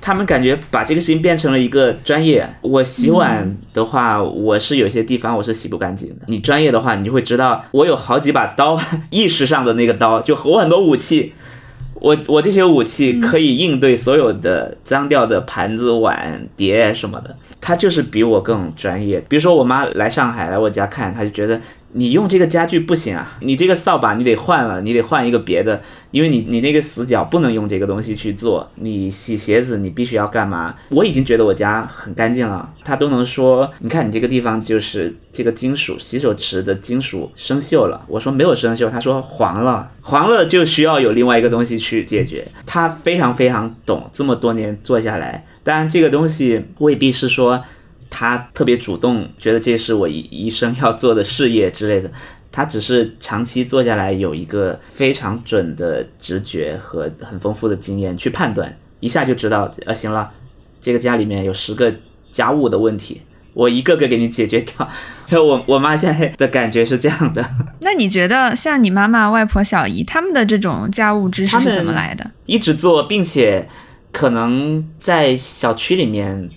[0.00, 2.48] 他们感觉把这个事情变成了一个专业。
[2.62, 6.16] 我洗碗的话，我是有些地方我是洗不干净的。
[6.26, 11.32] 你专业的话，你就会知道，我有好几把刀，意识上的那个刀，就我很多武器。
[11.94, 19.22] 我我这些武器可以应对所有的脏掉的盘子碗碟什么的，他就是比我更专业。
[19.28, 21.60] 比如说我妈来上海来我家看，他就觉得。
[21.92, 28.70] 你用这个家具不行啊，你这个扫把你得换了，你得换一个别的，因为你你那个死角不能用这个东西去做。
[28.76, 30.76] 你洗鞋子你必须要干嘛？
[30.90, 38.04] 我已经觉得我家很干净了，他都能说，你看你这个地方就是这个金属洗手池的金属生锈了。
[38.06, 42.46] 我说没有生锈，他说黄了，黄了就需要有另外一个东西去解决。
[42.64, 47.64] 他非常非常懂，这么多年做下来，当然这个东西未必是说。
[48.10, 52.10] 他特别主动，觉得这是我一一生要做的事业之类的。
[52.52, 60.28] 他只是长期做下来，有一个非常准的直觉和很丰富的经验去判断，一下就知道，呃，行了，
[60.80, 61.94] 这个家里面有十个
[62.32, 63.22] 家务的问题，
[63.54, 64.88] 我一个个给你解决掉。
[65.40, 67.48] 我 我妈现在的感觉是这样的。
[67.82, 72.28] 那你觉得，像你妈妈、外婆、小姨他们的这种家务知识是怎么来的？
[72.46, 73.68] 一直做，并且
[74.10, 76.50] 可能在小区里面。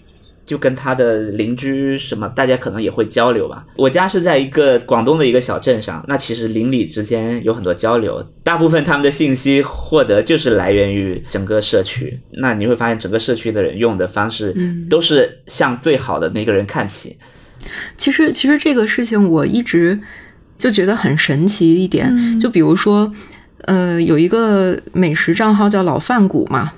[0.54, 3.66] 就跟他的邻居什么，大家可能也会交流吧。
[3.76, 12.20] 我家是在一个广东的一个小镇上，那其实邻里之间有很多交流，大部分他们的信息获得就是来源于整个社区。
[12.34, 14.56] 那你会发现，整个社区的人用的方式
[14.88, 17.18] 都是向最好的那个人看齐。
[17.98, 20.00] 其实，其实这个事情我一直
[20.56, 23.12] 就觉得很神奇一点，就比如说，
[23.62, 26.74] 呃，有一个美食账号叫老饭骨嘛。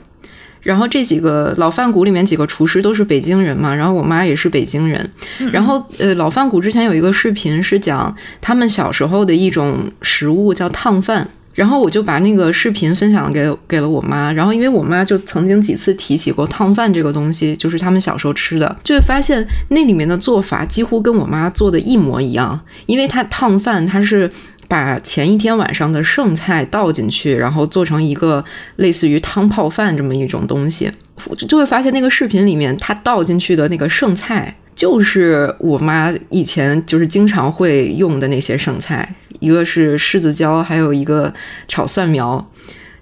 [0.66, 5.08] 然后这几个老饭骨里面几个厨师都是北京人嘛，然后我妈也是北京人。
[5.52, 14.34] 然后呃，老饭骨之前有一个视频是讲他们小时候的一种食物叫烫饭，然后我就把那个视频分享给给了我妈。
[14.34, 24.32] 然后因为我妈就曾经几次提起过烫饭这个东西，就是他们小时候吃的，就会发现那里面的做法几乎跟我妈做的一模一样，因为它烫饭它是。
[24.68, 28.44] 把前一天晚上的剩菜倒进去，然后做成一个
[28.78, 30.92] 类似于汤泡饭这么一种东西，
[31.38, 41.34] 就就会发现那个视频里面，他倒进去的那个剩菜，就是我妈以前就是经常会用的那些剩菜，一个是柿子椒，还有一个
[41.68, 42.52] 炒蒜苗，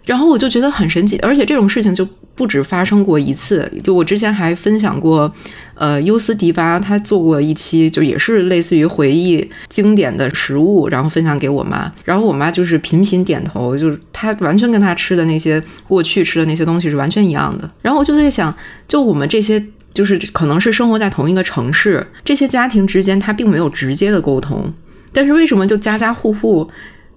[0.05, 2.07] 然后我就觉得很神奇，而且这种事情就。
[2.35, 5.31] 不止发生过一次，就我之前还分享过，
[5.75, 17.69] 呃，优斯迪巴他做过一期，就也是类似于回忆经典的食物，然后分享给我妈，然后我妈就是频频点头，就是她完全跟她吃的那些过去吃的那些东西是完全一样的。
[17.81, 18.55] 然后我就在想，
[18.87, 24.73] 就我们这些就是可能是生活在同一个城市，这些家庭之间他并没有直接的沟通，
[25.11, 26.67] 但是为什么就家家户户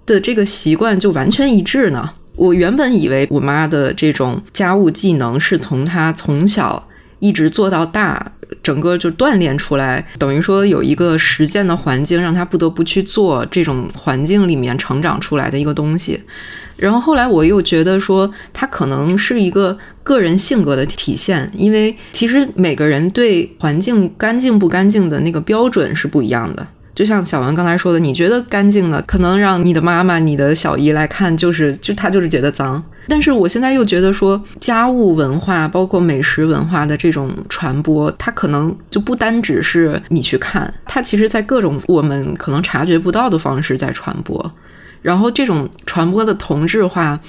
[0.05, 2.11] 的这个习惯就完全一致呢？
[2.37, 6.87] 我原本以为我妈的这种家务技能是从她从小
[7.18, 8.31] 一直做到大，
[8.62, 16.22] 整个就锻炼出来，等于说有一个实践的环境，让她不得不去做这种环境里面成长出来的一个东西。
[16.77, 26.66] 然后后来我又觉得说，她可能是一个个人性格的体现，因为其实每个人对环境干净不干净的那个标准是不一样的。
[26.97, 32.83] 就像小文刚才说的，你觉得干净的，可能让你的妈妈、你的小姨来看，就是就她就是觉得脏。
[33.07, 44.51] 但是我现在又觉得说，家务文化包括美食文化的这种传播，它可能就不单只是你去看，它其实在各种我们可能察觉不到的方式在传播。
[45.03, 47.21] 然后这种传播的同质化。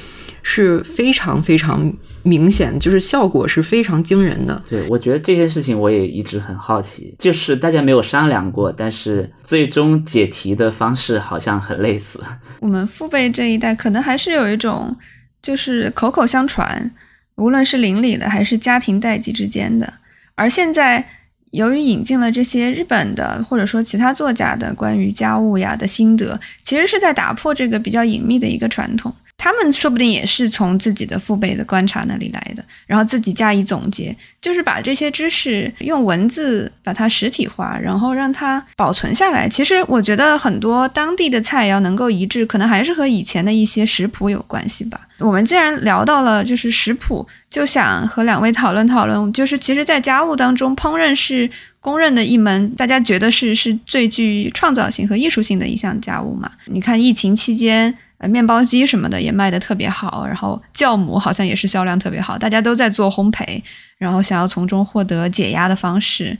[0.49, 4.63] 是非常非常明显，就是效果是非常惊人的。
[4.69, 12.17] 对，我觉得这件事情我也一直很好奇，就是大家没有商量过，但是最终解题的方式好像很类似。
[12.61, 14.95] 我们父辈这一代可能还是有一种，
[15.41, 16.89] 就是口口相传，
[17.35, 19.95] 无论是邻里的还是家庭代际之间的。
[20.35, 21.05] 而现在
[21.51, 29.13] 由于引进了这些日本的或者说其他作家的关于家务呀的心得，其实是在打破这个比较隐秘的一个传统。
[29.37, 39.47] 他们说不定也是从自己的父辈的观察那里来的，然后自己加以总结，就是把这些知识用文字把它实体化，然后让它保存下来。
[39.47, 44.99] 其实我觉得很多当地的菜肴能够一致，可能还是和以前的一些食谱有关系吧。
[45.19, 56.51] 我们既然聊到了就是食谱，就想和两位讨论讨论，就是其实，在家务当中，烹饪是公认的一门大家觉得是是最具创造性和艺术性的一项家务嘛？
[56.65, 57.95] 你看疫情期间。
[58.19, 63.61] 呃，面包机什么的也卖的特别好，然后酵母好像也是销量特别好，大家都在做烘焙，
[63.97, 66.37] 然后想要从中获得解压的方式，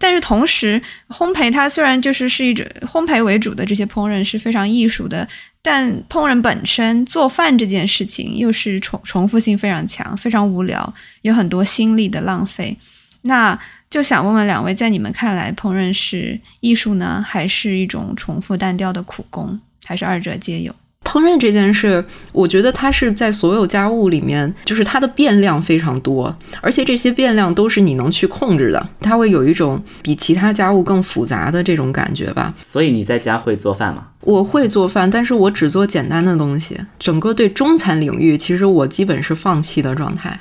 [0.00, 5.28] 但是同时，烘焙它虽然就是是一种烘焙为主的这些烹饪是非常艺术的，
[5.62, 10.92] 但烹饪本身做饭这件事情又是重重复性非常强，非常无聊，
[11.22, 12.76] 有很多心力的浪费。
[13.22, 13.58] 那
[13.88, 20.74] 就想问问两位，在你们看来，烹饪是艺术呢，还是一种重复单调的苦工，还是二者皆有？
[21.04, 32.52] 烹饪这件事，我觉得它是在所有家务里面，就是它的变量非常多，而且这些变量都是你能去控制的，它会有一种比其他家务更复杂的这种感觉吧。
[32.66, 34.06] 所以你在家会做饭吗？
[34.22, 36.80] 我会做饭，但是我只做简单的东西。
[36.98, 40.40] 整个对中餐领域，其实我基本是放弃的状态。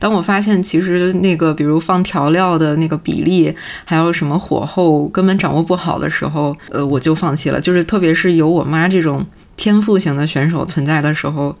[0.00, 3.54] 当我发现其实那个，比如放调料的那个比例，
[3.84, 7.60] 还有什么火候根本掌握不好的时候，呃，我就放弃了。
[7.60, 9.24] 就是特别是有我妈这种。
[9.60, 11.54] 天赋型的选手存在的时候，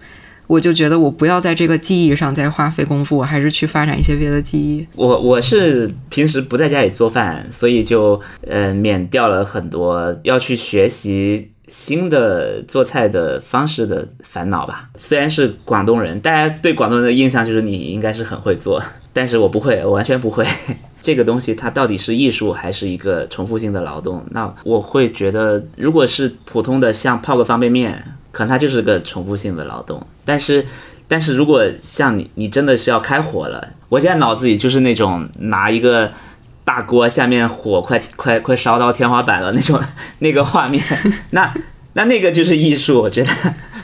[0.46, 4.86] 我就觉得我不要在这个技艺上再花费功夫，我还是去发展一些别的技艺。
[4.96, 14.88] 我我是平时不在家里做饭，所以就呃免掉了很多要去学习新的做菜的方式的烦恼吧。
[14.96, 18.82] 虽然是广东人，大家对广东人的印象就是你应该是很会做，
[19.12, 20.46] 但是我不会，我完全不会。
[21.02, 24.24] 这个东西它到底是艺术还是一个重复性的劳动？
[24.30, 30.06] 那我会觉得，如果是普通的像泡个方便面，可能它就是个重复性的劳动。
[30.24, 30.66] 但是，
[31.08, 36.12] 但是如果像你，你真的是要开火了，我现在脑子里就是那种拿一个
[36.64, 39.80] 大锅，下面火快快快烧到天花板了那种
[40.20, 40.84] 那个画面，
[41.30, 41.52] 那
[41.94, 43.00] 那那个就是艺术。
[43.00, 43.30] 我觉得，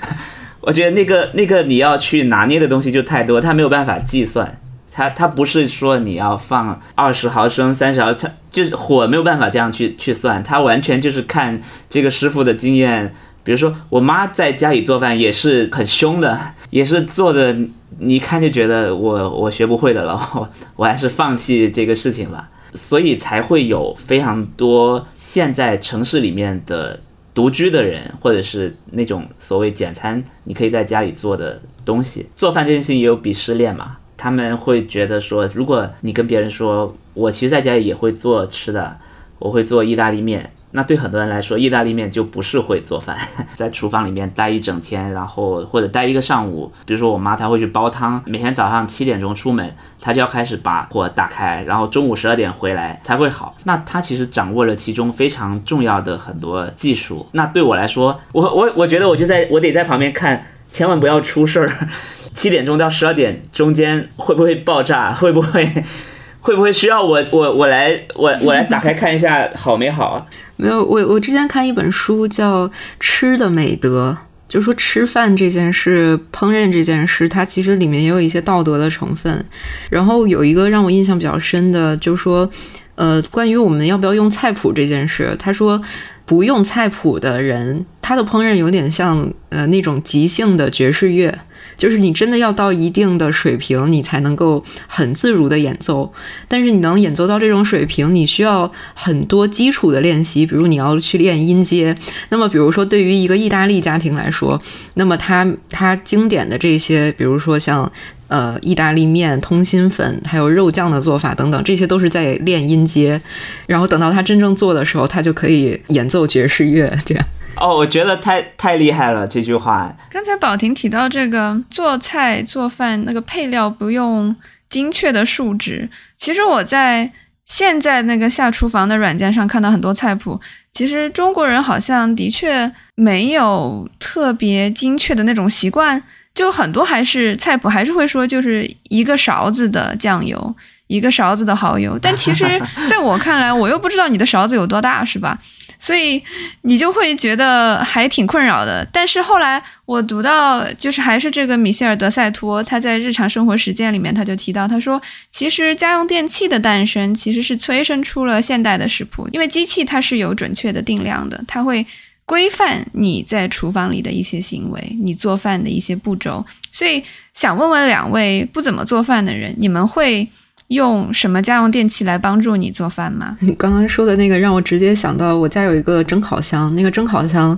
[0.60, 4.60] 我觉得那个那个你要去拿捏的东西就太多，它没有办法计算。
[4.96, 13.14] 它它不是说你要放二十毫升、三十毫，升就是火没有办法这样去去算，它完全就是看这个师傅的经验。
[13.44, 16.40] 比如说我妈在家里做饭也是很凶的，
[16.70, 17.54] 也是做的，
[17.98, 22.48] 你一看就觉得我我学不会的了， 我我还是放弃这个事情吧。
[22.72, 26.98] 所以才会有非常多现在城市里面的
[27.34, 32.26] 独居的人，或者是那种所谓简餐，你可以在家里做的东西。
[32.34, 33.98] 做饭这件事情也有鄙视链嘛。
[34.16, 38.96] 他们会觉得说，如果你跟别人说，我其实在家里也会做吃的，
[39.38, 43.16] 我会做意大利面，那对很多人来说，意大利面就不是会做饭，
[43.54, 46.70] 在厨房里面待一整天，然后或者待一个上午。
[46.84, 53.54] 比如说我妈，她会去煲汤，每天早上七点钟出门，她就要开始把火打开，然后中午十二点回来才会好。
[53.64, 57.26] 那她其实掌握了其中非常重要的很多技术。
[57.32, 61.88] 那对我来说，我我我觉得我就在我得在旁边看，千万不要出事儿。
[62.34, 65.12] 七点钟到十二点中间会不会爆炸？
[65.12, 65.66] 会不会
[66.40, 70.26] 会不会需要我我我来我我来打开看一下好没好？
[70.56, 72.68] 没有，我我之前看一本书叫
[73.00, 74.16] 《吃的美德》，
[74.48, 79.44] 就说吃饭这件事、烹饪这件事，它其实里面也有一些道德的成分。
[79.90, 82.48] 然后有一个让我印象比较深的，就是说，
[82.94, 85.82] 呃，关于我们要不要用菜谱这件事，他说
[86.26, 91.38] 不用菜谱的人，他的烹饪有点像呃那种即兴的爵士乐。
[91.76, 96.10] 就是你真的要到一定的水平，你才能够很自如的演奏。
[96.48, 101.94] 但是你能演奏到这种水平，你需要很多基础的练习，比如你要去练音阶。
[102.30, 104.58] 那么，比如说对于一个意大利家庭来说，
[104.94, 107.92] 那么他他经典的这些，比如说像
[108.28, 113.20] 呃意大利面、通心粉，还有肉酱的做法等等，这些都是在练音阶。
[113.66, 117.24] 然后等到他真正做的时候，他就可以演奏爵士乐这样。
[117.58, 119.90] 哦，我觉得太太厉害了这句话。
[120.10, 124.36] 刚才宝婷提到这个做菜做饭那个配料不用
[124.68, 127.10] 精确的数值，其实我在
[127.46, 130.38] 现在那个下厨房的软件上看到很多菜谱，
[130.72, 136.02] 其实中国人好像的确没有特别精确的那种习惯，
[136.36, 140.54] 就很多还是菜谱还是会说就是一个勺子的酱油，
[140.86, 142.44] 一个勺子的蚝油，但其实
[142.88, 145.36] 在我看来，我又不知道你的勺子有多大，是吧？
[145.78, 146.22] 所以
[146.62, 148.86] 你就会觉得还挺困扰的。
[148.90, 161.86] 但是后来我读到，就是还是这个米歇尔·德塞托，他在日常生活实践里面，他就提到，他说，其实家用电器的诞生其实是催生出了现代的食谱，因为机器它是有准确的定量的，它会
[162.26, 166.44] 规范你在厨房里的一些行为，你做饭的一些步骤。
[166.70, 167.02] 所以
[167.32, 170.28] 想问问两位不怎么做饭的人，你们会？
[170.68, 173.36] 用什么家用电器来帮助你做饭吗？
[173.40, 177.56] 你刚刚说的那个让我直接想到，我家有一个蒸烤箱，那个蒸烤箱，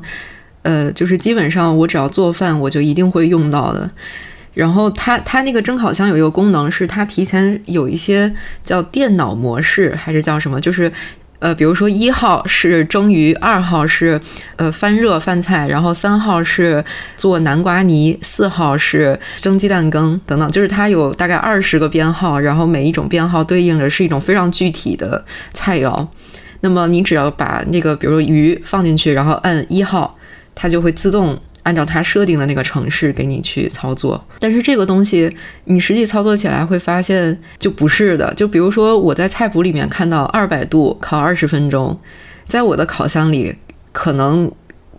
[0.61, 3.91] 呃，就是基本上我只要做饭，我就一定会用到的。
[4.53, 8.31] 然后它它那个蒸烤箱有一个功能，是它提前有一些
[8.63, 10.93] 叫电脑模式还是叫什么，就是
[11.41, 14.21] 呃，比如说一号是蒸鱼，二号是
[14.57, 16.85] 呃翻热饭菜，然后三号是
[17.17, 26.07] 做南瓜泥，四号是蒸鸡蛋羹等等，就是它有大概二十个编号，然后每一种编号对应的是一种非常具体的菜肴。
[26.61, 30.17] 那么你只要把那个比如说鱼放进去，然后按一号，
[30.55, 31.41] 它就会自动。
[31.69, 35.31] 按照它设定的那个程式给你去操作，但是这个东西
[35.65, 38.33] 你实际操作起来会发现就不是的。
[38.33, 41.95] 就比如说我在菜谱里面看到二百度烤二十分钟，
[42.47, 43.55] 在我的烤箱里，
[43.93, 44.51] 可能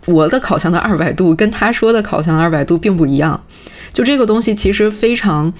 [0.06, 3.44] 我的烤箱的二百度跟他说的烤箱的二百度并不一样。
[3.92, 5.52] 就这个东西其实非常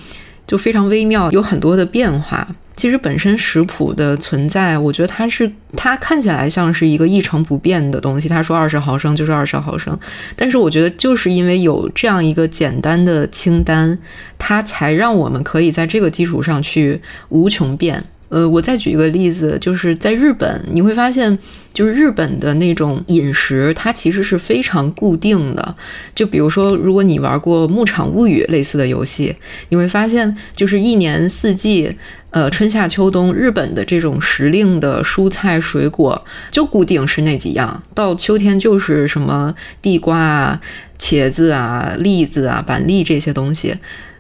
[0.46, 2.48] 就非常微妙，有很多的变化。
[2.80, 8.30] 其实本身食谱的存在，我觉得它是它看起来像是一个一成不变的东西。
[8.30, 10.00] 他说二十毫升就是二十毫升，
[10.38, 14.00] 但是我觉得就是因为有这样一个简单的清单，
[14.38, 18.02] 它才让我们可以在这个基础上去无穷变。
[18.30, 21.36] 呃，我再举一个例子，就是在日本，你会发现，
[21.74, 25.76] 就是日本的那种饮食，它其实是非常固定的。
[26.14, 29.36] 就比如说，如果你玩过《牧场物语》类似的游戏，
[29.70, 31.92] 你会发现，就是一年四季，
[32.30, 40.62] 呃，春夏秋冬，日本的这种时令的蔬菜水果就固定是那几样，到秋天就是什么地瓜啊、
[41.00, 43.76] 茄子啊、栗子啊、板栗这些东西。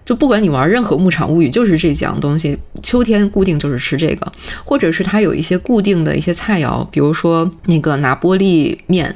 [0.09, 2.57] 就不管你玩任何牧场物语，就是这几样东西。
[2.81, 4.31] 秋天固定就是吃这个，
[4.65, 9.15] 或者是它有一些固定的一些菜肴，比如说那个拿玻璃面。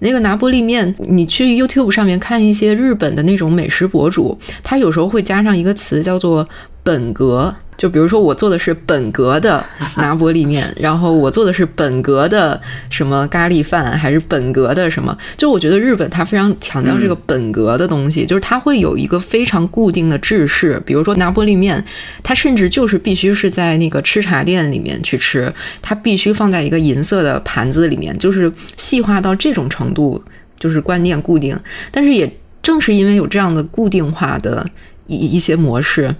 [0.00, 6.48] 那个拿玻璃面，你去 YouTube 上面看一些日本的那种美食博主，他有时候会加上一个词叫做
[6.82, 7.54] “本格”。
[7.76, 9.62] 就比如说，我做的是本格的
[9.98, 15.16] 拿玻璃面，然后我做的是本格的什么咖喱饭，还是本格的什么？
[15.36, 20.82] 就我觉得日本它非常强调这个本格的东西，就是它会有一个非常固定的制式。
[20.86, 21.84] 比如说拿玻璃面，
[22.22, 25.52] 它甚至就是必须是在那个吃茶店里面去吃，
[25.82, 30.22] 它必须放在一个银色的盘子里面，就是细化到这种程度，
[30.58, 31.58] 就是观念固定。
[31.90, 32.30] 但是也
[32.62, 34.66] 正是因为有这样的固定化的
[35.06, 36.14] 一一些模式。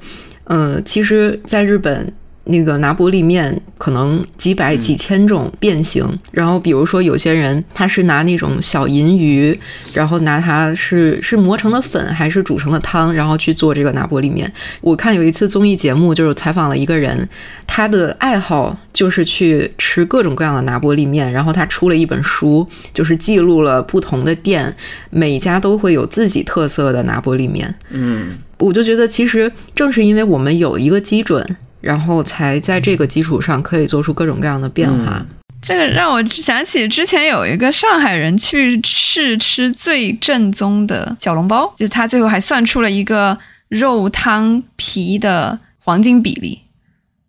[0.47, 2.13] 嗯，其实，在日本。
[2.49, 9.59] 那个拿玻璃面可能几百几千种变形，然后比如说有些人他是拿那种小银鱼，
[9.93, 14.49] 然后拿它是是磨成的粉还是煮成的汤，然后去做这个拿玻璃面。
[14.81, 17.29] 我看有一次综艺节目，就是采访了一个人，
[17.67, 24.73] 他的爱好就是去吃各种各样的拿玻璃面，然后他出了一本书，就是记录了不同的店
[25.11, 27.75] 每家都会有自己特色的拿玻璃面。
[27.91, 31.57] 嗯，我就觉得其实正是因为我们有一个基准。
[31.79, 35.25] 然后才在这个基础上可以做出各种各样的变化。
[35.63, 43.39] 这个让我想起之前有一个上海人去试吃最正宗的小笼包，就他最后还算出了一个
[43.69, 46.61] 肉汤皮的黄金比例。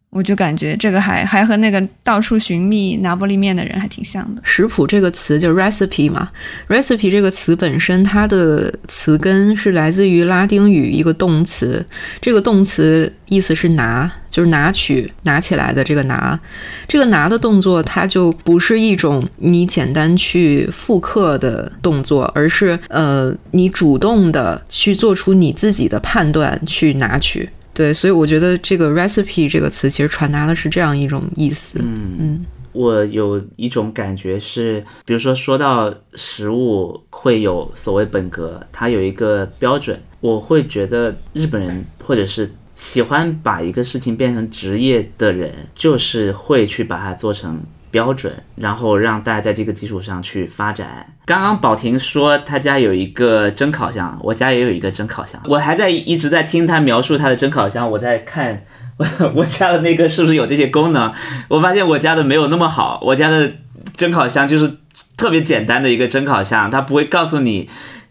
[0.10, 4.42] 我就感觉这个还还和那个到处寻觅拿玻璃面的人还挺像的。
[4.44, 6.28] 食谱这个词就 recipe 嘛
[6.70, 11.86] ，recipe 这个词本身它的词根是来自于拉丁语一个动词，
[12.22, 16.40] 这个动词意思是拿，就是拿取、拿起来的这个拿。
[16.88, 27.48] 这个拿的动作它就不是一种你简单去复刻的动作，而是呃你主动的去做出你自己的判断去拿取。
[27.78, 31.78] 对，所以我觉得这个 recipe 这个词其实传达的是这样一种意思。
[31.80, 47.62] 嗯嗯，我有一种感觉是，比如说说到食物会有所谓本格，它有一个标准，我会觉得日本人或者是喜欢把一个事情变成职业的人，就是会去把它做成。
[47.98, 51.16] 标准，然后让大家在这个基础上去发展。
[51.26, 55.42] 刚刚宝婷说他家有一个蒸烤箱，我家也有一个蒸烤箱。
[55.46, 58.64] 我还在一直在听他描述他的蒸烤箱，我在看
[58.98, 61.12] 我 我家的那个是不是有这些功能。
[61.48, 63.52] 我发现我家的没有那么好，我家的
[63.96, 64.78] 蒸烤箱就是
[65.18, 67.68] 特别简单的一个蒸烤箱，它不会告诉你，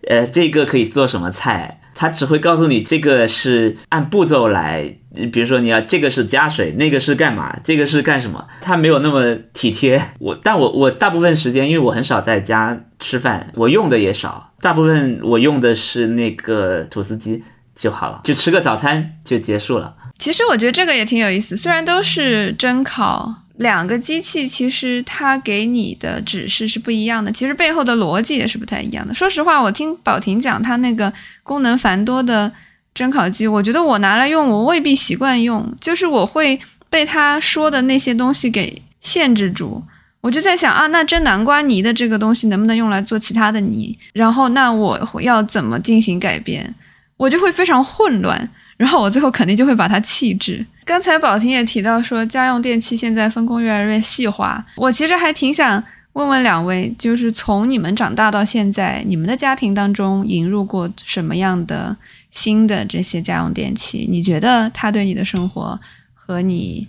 [0.08, 1.78] 呃，这个可以做什么菜。
[1.98, 4.98] 他只会告诉你这个是按步骤来，
[5.32, 10.38] 比如说你要这个是加水，那个是干嘛，这个是干什么，他没有那么体贴我。
[10.44, 17.42] 但我我大部分时间，因为我很少在家吃饭，我用的也少，大部分我用的是那个吐司机
[17.74, 19.94] 就好了，就吃个早餐就结束了。
[20.18, 23.45] 其实我觉得这个也挺有意思，虽然都是蒸烤。
[23.58, 29.14] 两个机器其实它给你的指示是不一样的，其实背后的逻辑也是不太一样的。
[29.14, 32.52] 说实话，我听宝婷讲它那个功能繁多的
[32.94, 39.82] 蒸烤机，我觉得我拿来用，我未必习惯用，就是我会被他说的那些东西给限制住。
[40.20, 43.96] 我就在想啊，那蒸南瓜泥的这个东西能不能用来做其他的泥？
[44.12, 46.74] 然后那我要怎么进行改变？
[47.16, 48.50] 我就会非常混乱。
[48.76, 50.66] 然后我最后肯定就会把它弃置。
[50.86, 54.64] 刚才宝婷也提到说，家用电器现在分工越来越细化。
[54.76, 55.82] 我其实还挺想
[56.12, 61.94] 问问两位，就是从你们长大到现在，你们的家庭当中引入过什么样的
[62.30, 64.06] 新的这些家用电器？
[64.08, 65.78] 你觉得它对你的生活
[66.14, 66.86] 和你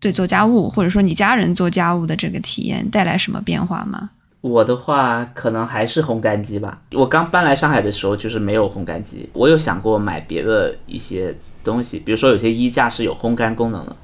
[0.00, 4.10] 对做家务，或者说你家人做家务的这个体验带来什么变化吗？
[4.40, 6.80] 我的话可能还是烘干机吧。
[6.90, 11.32] 我刚搬来上海的时候就是没有烘干机，我有想过买别的一些。
[11.66, 13.94] 东西，比如说有些衣架是有烘干功能的，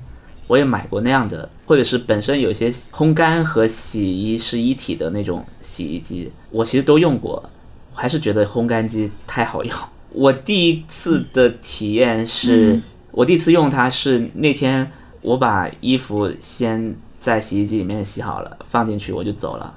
[0.49, 7.49] 我也买过那样的，或者是本身有些烘干和洗衣是一体的那种洗衣机，我其实都用过，
[7.95, 9.75] 还是觉得烘干机太好用。
[10.11, 12.83] 我第一次的体验是，
[13.13, 14.91] 我第一次用它是那天
[15.23, 19.75] 我把衣服先在洗衣机里面洗好了，放进去我就走了，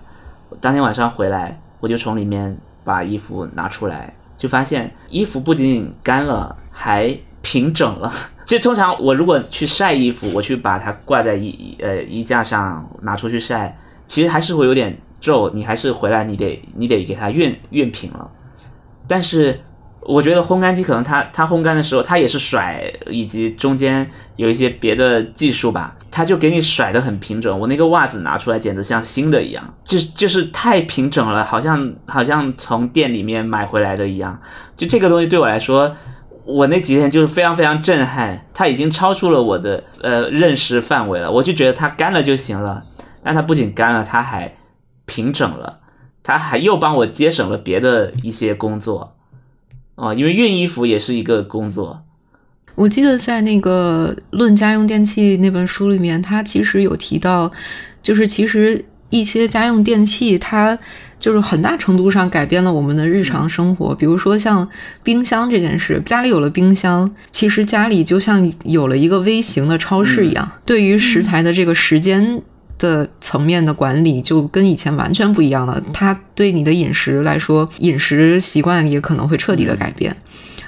[0.60, 7.18] 当天晚上回来我就从里面把衣服拿出来，就发现衣服不仅仅干了，还。
[7.46, 8.12] 平整了，
[8.44, 13.78] 就通常我如果去晒衣服，我去把它挂在衣呃衣架上拿出去晒，
[14.08, 18.28] 其实还是会有点皱，你还是回来你得你得给它熨熨平了。
[19.08, 19.62] 但是
[20.02, 27.60] 我觉得烘干机可能它它烘干的时候它也是甩，以及中间有一些别的技术吧，它就给你甩的很平整。
[27.60, 34.40] 我那个袜子拿出来简直像新的一样，就就是太平整了，好像好像从店里面买回来的一样。
[34.76, 35.96] 就这个东西对我来说。
[36.46, 41.32] 我那几天就是非常非常震撼，它已经超出了我的呃认识范围了。
[41.32, 42.84] 我就觉得它干了就行了，
[43.24, 44.56] 但它不仅干了，它还
[45.06, 45.80] 平整了，
[46.22, 49.16] 它还又帮我节省了别的一些工作
[49.96, 52.04] 哦，因为熨衣服也是一个工作。
[52.76, 57.52] 我记得在那个《论家用电器》那本书里面，它其实有提到，
[58.04, 60.78] 就是其实一些家用电器它。
[61.18, 64.68] 就是很大程度上改变了我们的日常生活，比如说像
[65.02, 70.52] 冰箱这件事，家里有了冰箱，其实家里就像有了一个微型的超市一样。
[70.66, 72.42] 对于食材的这个时间
[72.78, 75.82] 的层面的管理，就跟以前完全不一样了。
[75.94, 80.16] 它对你的饮食来说，饮食习惯也可能会彻底的改变。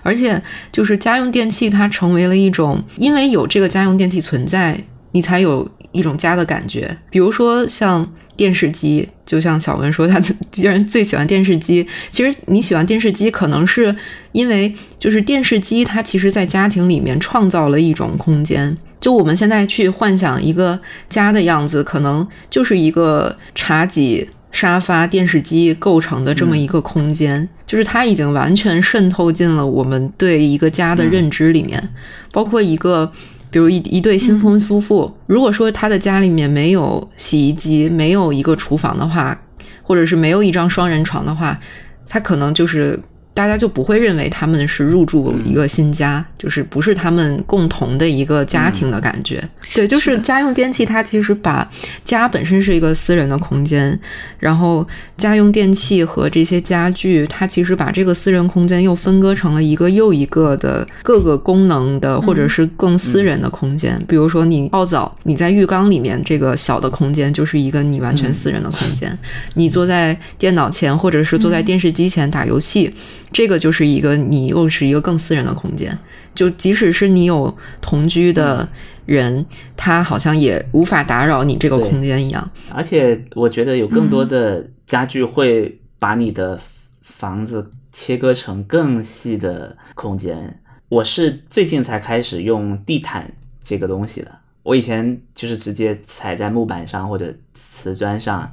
[0.02, 0.42] 而且，
[0.72, 4.82] 就是家用电器，它成为了一种，因为有这个家用电器存在，
[5.12, 6.98] 你才有一种家的感觉。
[7.10, 8.10] 比如说像。
[8.38, 10.20] 电视机，就像小文说，他
[10.52, 13.94] 既然最喜欢电视机，其实你喜欢电视机，可能是
[14.32, 18.78] 因为就是电视机，它其实在家庭里面创造了一种空间。
[19.02, 20.80] 就我们现在去幻想一个
[21.10, 31.90] 家的样子，可能就是一个茶几、沙发、电视机构成的这么一个空间，就是它已经完全渗透进了我们对一个家的认知里面，
[32.32, 33.12] 包括一个。
[33.50, 39.40] 比如一一对新婚夫妇，如果说他的家里面没有洗衣机，没有一个厨房的话，
[39.84, 41.60] 或者是没有一张双人床的话，
[42.08, 43.00] 他可能就是。
[43.38, 49.48] 大家就不会认为他们是入住一个新家，就是不是他们共同的一个家庭的感觉。
[49.76, 51.70] 对，就是家用电器，它其实把
[52.04, 53.98] 家本身是一个私人的空间，
[54.40, 54.84] 然后
[55.18, 64.04] 家用电器和这些家具，它其实把这个私人空间又分割成了一个又一个的各个功能的，或者是更私人的空间。
[64.08, 69.16] 比如说你泡澡，你在浴缸里面这个小的空间就是一个你完全私人的空间。
[69.54, 72.92] 你坐在电脑前，或者是坐在电视机前打游戏。
[73.38, 75.96] 这个就是一个你又是一个更私人的空间，
[76.34, 78.68] 就即使是你有同居的
[79.06, 82.50] 人，他好像也无法打扰你这个空间一样。
[82.72, 86.60] 而且我觉得有更多的家具会把你的
[87.04, 90.60] 房子切割成更细的空间。
[90.90, 93.32] 我是最近才开始用地毯
[93.64, 94.32] 这个东西的，
[94.64, 98.52] 我以前就是直接踩在木板上或者瓷砖上。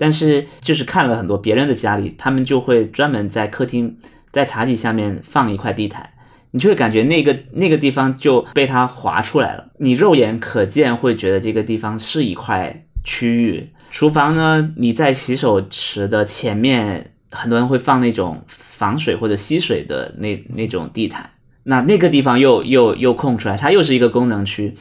[0.00, 3.98] 但是就是看了很多别人的家里，他们就会专门在客厅、
[4.32, 6.08] 在茶几下面放一块地毯，
[6.52, 13.68] 你就会感觉那个那个地方就被它划出来了，你肉眼可见会觉得这个地方是一块区域。
[13.90, 21.28] 厨房呢，你在洗手池的前面，很多人会放那种防水或者吸水的那那种地毯，
[21.64, 24.74] 那那个地方又又又空出来，它又是一个功能区，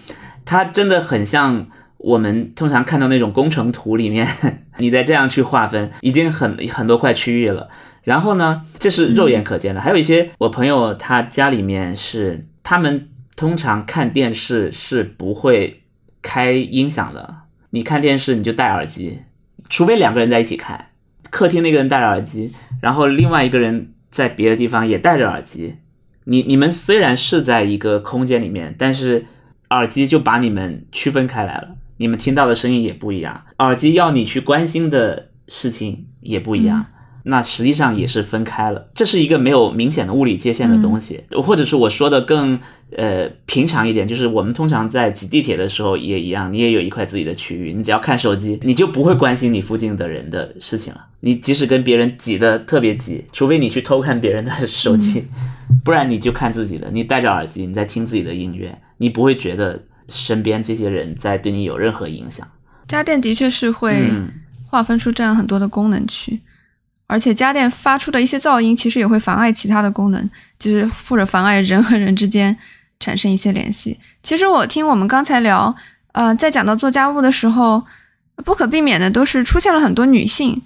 [0.45, 1.67] 它真的很像。
[1.99, 4.27] 我们通常看到那种工程图里面，
[4.79, 7.69] 你再这样去划分，已经很很多块区域了。
[8.03, 9.81] 然后呢，这是肉眼可见的。
[9.81, 15.83] 还有一些我朋友他家里面是，他们通常看电视是不会
[16.21, 17.35] 开音响的。
[17.71, 19.19] 你看电视你就戴耳机，
[19.69, 20.87] 除非两个人在一起看。
[21.29, 25.75] 客厅那个人戴着耳机，然后另外一个人在别的地方也戴着耳机。
[26.23, 29.25] 你你们虽然是在一个空间里面，但是
[29.69, 31.75] 耳机就把你们区分开来了。
[31.99, 36.85] 你们听到的声音也不一样，耳机要你去关心的事情也不一样。
[37.23, 38.89] 那实际上也是分开了。
[38.95, 42.57] 这是一个没有明显的物理界限的东西，或者是我说的更
[42.95, 51.05] 呃平常一点，就是我们通常在挤地铁的时候也一样，你也有一块自己的区域，你只要看手机，你就不会关心你附近的人的事情了。
[51.19, 55.25] 你即使跟别人挤得特别挤，除非你去偷看别人的手机，
[55.83, 56.89] 不然你就看自己的。
[56.89, 62.47] 你戴着耳机，你在听自己的音乐，你不会觉得身边这些人在对你有任何影响。
[62.87, 64.11] 家电的确是会
[64.65, 66.39] 划分出这样很多的功能区，
[67.07, 72.57] 而且家电发出的一些噪音，其实也会妨碍其他的功能，就是或者妨碍人和人之间
[72.99, 73.99] 产生一些联系。
[74.23, 75.75] 其实我听我们刚才聊，
[76.13, 77.83] 呃，在讲到做家务的时候，
[78.43, 80.61] 不可避免的都是出现了很多女性。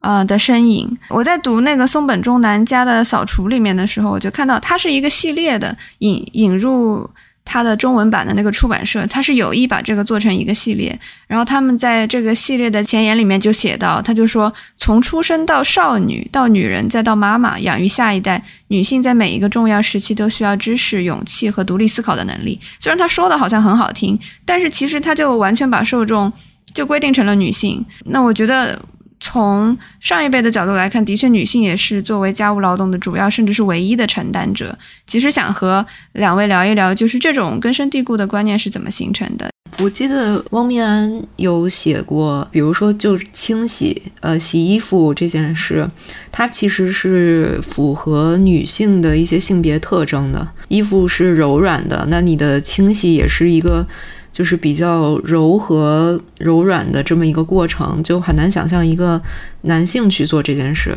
[0.00, 7.08] 呃的身影，我在读那个松本中南家的扫除里面的时候，我就看到它是一个系列的引引入
[7.44, 10.98] 它的中文版的那个出版社，它是有意把这个做成一个系列。
[11.26, 22.58] 然后他们在这个系列的前言里面就写到，他就说，从出生到少女，到女人，再到妈妈，养育下一代，女性在每一个重要时期都需要知识、勇气和独立思考的能力。
[22.80, 26.32] 虽然他说的好像很好听，但是其实他就完全把受众
[26.72, 27.84] 就规定成了女性。
[28.06, 28.80] 那我觉得。
[29.20, 34.76] 从上一辈的角度来看，的确，女性也是作为家务劳动的主要，甚至是唯一的承担者。
[35.06, 39.48] 其实想和两位聊一聊，就是这种根深蒂固的观念是怎么形成的。
[39.78, 45.88] 我记得汪明安有写过，比如说就清洗，呃，洗衣服这件事，
[46.30, 50.46] 它其实是符合女性的一些性别特征的。
[50.68, 53.86] 衣服是柔软的，那你的清洗也是一个。
[54.34, 59.18] 就是比较柔和柔软的这么一个过程，就很难想象一个
[59.62, 60.94] 男性去做这件事。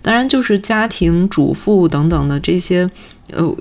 [0.00, 2.88] 当然，就是家庭主妇等等的这些，
[3.32, 3.54] 呃，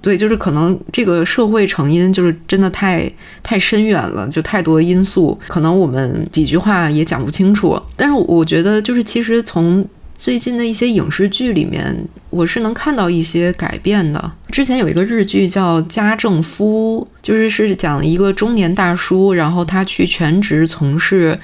[0.00, 3.10] 对，就是可能这个社会成因就是真的太
[3.42, 7.80] 太深远了，就太多因素，可能我们几句话也讲不清楚。
[7.96, 9.86] 但是我觉得，就是其实从。
[10.22, 14.32] 最近的一些影视剧里面，我是能看到一些改变的。
[14.52, 21.36] 之前有一个日剧叫《家政夫》，就是是讲一个中年大叔，然后他去全职从事，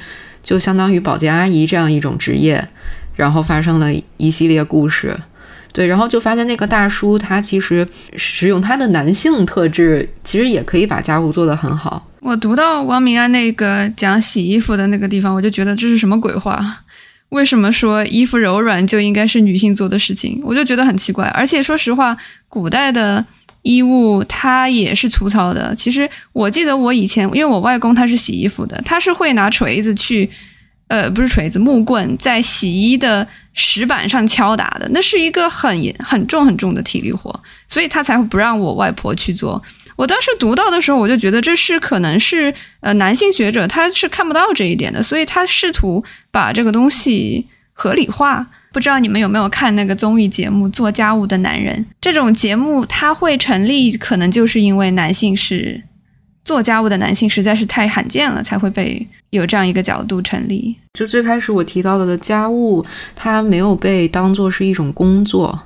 [0.44, 2.68] 就相当于保洁阿姨这样一种职业，
[3.16, 5.18] 然后发生了一系列故事。
[5.72, 12.06] 对，然后就发现那个大叔他其实使用他的男性特质，其实也可以把家务做得很好。
[12.20, 16.64] 我读到王明安那个讲洗衣服的那个地方，我就觉得这是什么鬼话。
[17.30, 20.40] 为什么说衣服柔软就应该是女性做的事情？
[20.42, 21.26] 我就觉得很奇怪。
[21.28, 22.16] 而且说实话，
[22.48, 23.24] 古代的
[23.62, 25.74] 衣物它也是粗糙的。
[25.74, 30.30] 其实我记得我以前，因为我外公他是洗衣服的，他是会拿锤子去，
[30.86, 39.62] 呃，不是锤子，木棍在洗衣的石板上敲打的，那是一个很很重很重的体力活，所以他才会不让我外婆去做。
[39.98, 48.46] 我当时读到的时候，我就觉得这是可能是呃男性学者他是看不到这一点的，所以他试图把这个东西合理化。
[48.72, 55.82] 不知道你们有没有看那个综艺节目《做家务的男人》这种节目，它会成立，可能就是因为男性是
[56.44, 60.76] 做家务的男性实在是太罕见了，才会被有这样一个角度成立。
[60.92, 62.84] 就最开始我提到的家务，
[63.16, 65.58] 它没有被当做是一种工作。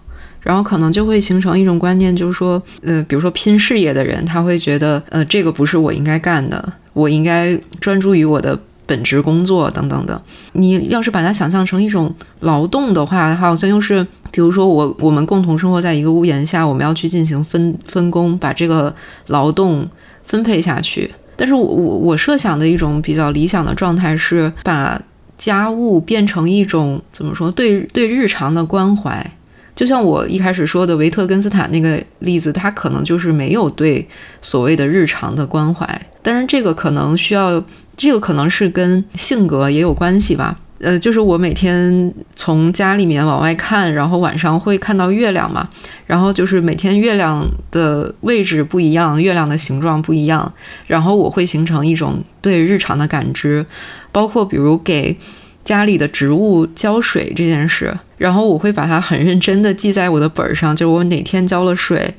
[0.42, 10.20] 然后可能就会形成一种观念，就是说，呃，比如说拼事业的人，他会觉得，呃，这个不是我应该干的，我应该专注于我的本职工作等等的。
[10.52, 18.94] 你要是把它想象成一种劳动的话，好像又是，比如说我我们共同生活在一个屋檐下，我们要去进行分分工，把这个
[19.28, 19.88] 劳动
[20.24, 21.08] 分配下去。
[21.36, 25.00] 但是我我我设想的一种比较理想的状态是，把
[25.38, 29.30] 家务变成一种怎么说，对对日常的关怀。
[29.74, 34.06] 就像我一开始说的维特根斯坦那个例子，他可能就是没有对
[34.42, 37.64] 所谓的日常的关怀，但是这个可能需要，
[37.96, 40.58] 这个可能是跟性格也有关系吧。
[40.78, 45.66] 呃，就是我每天从家里面往外看，然后晚上会看到月亮嘛，
[46.06, 50.52] 然后就是每天月亮的位置不一样，月亮的形状不一样，
[50.86, 53.64] 然后我会形成一种对日常的感知，
[54.12, 55.16] 包括比如给。
[55.64, 62.12] 家里的植物浇水这件事，然后我会把它很认真的记在我的本上，就我哪天浇了水，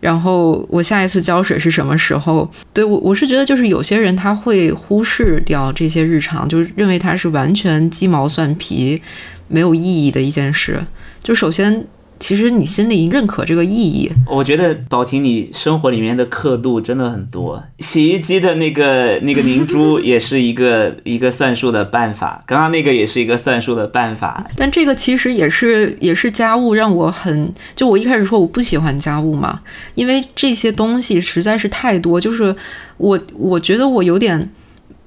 [0.00, 2.50] 然后我下一次浇水是什么时候。
[2.72, 9.00] 对我，我是觉得就是有些人他会忽视掉这些日常，就是认为它是完全鸡毛蒜皮、
[9.48, 10.84] 没有意义的一件事。
[11.22, 11.86] 就首先。
[12.20, 17.60] 其实你心里认可这个意义，我觉得宝婷你生活里面的刻度真的很多。
[17.78, 24.46] 洗衣机的那个 那个凝珠也是一个 一个算术的办法，刚刚那个也是一个算术的办法。
[24.56, 29.60] 但这个其实也是也是家务让我很就我一开始说我不喜欢家务嘛，
[29.94, 32.54] 因为这些东西实在是太多，就是
[32.98, 34.50] 我我觉得我有点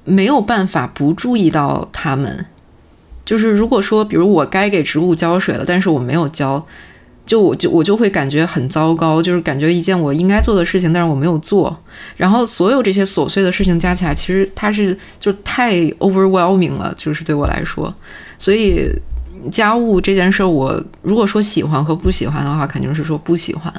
[0.03, 2.45] 没有办法不注意到它们。
[3.25, 6.65] 就是如果说，比如我该给植物浇水了，但是我没有浇，
[7.25, 11.75] 就我就我就会感觉很糟糕，就是感觉一件我应该做的事情，但是我没有做。
[12.17, 17.93] 然后所有这些琐碎的事情加起来，其实它是就太 overwhelming 了，就是对我来说。
[18.37, 18.89] 所以
[19.49, 23.73] 家务这件事儿，我如果说喜欢和不喜欢的话，肯定是说不喜欢。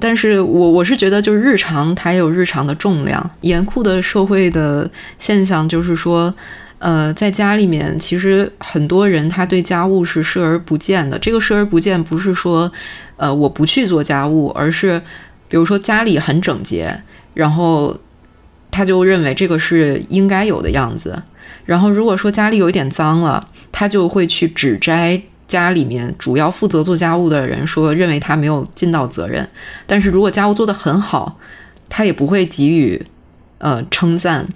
[0.00, 6.34] 但是我我是觉得，就是日常它也有日常的重量，严酷的社会的现象就是说。
[6.78, 11.18] 呃，在家里面，其实很多人他对家务是视而不见的。
[11.18, 12.70] 这个视而不见，不是说，
[13.16, 15.00] 呃，我不去做家务，而是，
[15.48, 17.02] 比如说家里很整洁，
[17.32, 17.98] 然后
[18.70, 21.22] 他就认为这个是应该有的样子。
[21.64, 29.48] 然后如果说家里有一点脏了，他就会去指摘家里面主要负责做家务的人，说认为他没有尽到责任。
[29.86, 31.38] 但是如果家务做得很好，
[31.88, 33.02] 他也不会给予
[33.58, 34.46] 呃称赞。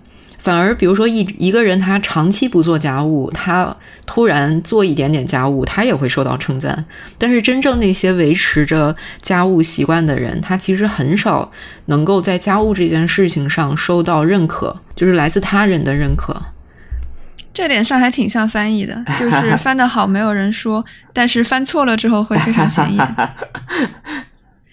[0.41, 3.77] 反而，比如说一一个人他长期不做家务，他
[4.07, 6.85] 突然做一点点家务，他也会受到称赞。
[7.19, 11.53] 但是真正那些维持着家务习惯的人，他其实很少
[11.87, 16.41] 能够在家务这件事情上收到认可，就是来自他人的认可。
[17.53, 20.83] 这点上还挺像翻译的，就是翻得好没有人说，
[21.13, 23.17] 但是翻错了之后会非常显眼。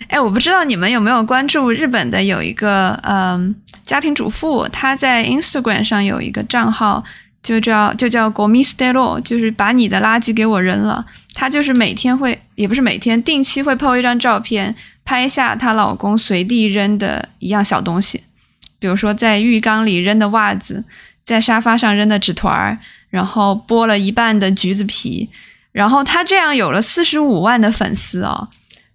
[0.08, 3.53] 哎，我不知道你们有没有关注日本的有一个嗯
[3.84, 7.03] 家庭主妇，她在 Instagram 上有一个账号，
[7.43, 11.05] 就叫就叫 Gomistero，就是把你的垃圾给我扔了。
[11.34, 14.74] 她就是每天会，也不是每天，定期会 po 一张照片，
[15.05, 18.24] 拍下她老公随地扔的一样小东西，
[18.80, 20.84] 比如说在浴缸里扔的袜子，
[21.24, 22.80] 在沙发上扔的纸团儿，
[23.10, 25.30] 然后剥了一半的橘子皮，
[25.72, 28.47] 然后她这样有了四十五万的粉丝哦。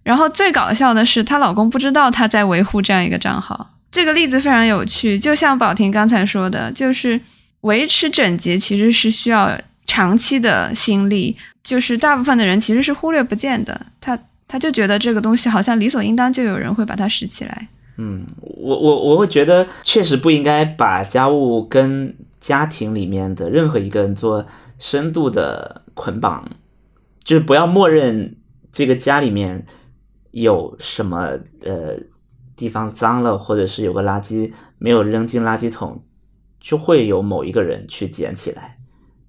[0.03, 3.71] 然后最搞笑的是，她老公不知道她在维护这样一个账号。
[3.89, 7.21] 这个例子非常有趣，就像宝婷刚才说的，就是
[7.61, 13.79] 维持整洁其实是需要长期的心力，就是大部分的人其实是忽略不见的。
[14.01, 17.67] 他他就觉得这个东西好像理所应当，就有人会把它拾起来。
[17.97, 24.43] 嗯，我我我会觉得确实不应该把家务跟家庭里面的任何一个人做
[24.79, 26.49] 深度的捆绑，
[27.23, 28.35] 就是不要默认
[28.71, 29.63] 这个家里面。
[30.33, 31.29] 有什么
[31.63, 31.95] 呃
[32.55, 36.03] 地方脏了，或者是有个垃圾没有扔进垃圾桶，
[36.59, 38.77] 就会有某一个人去捡起来，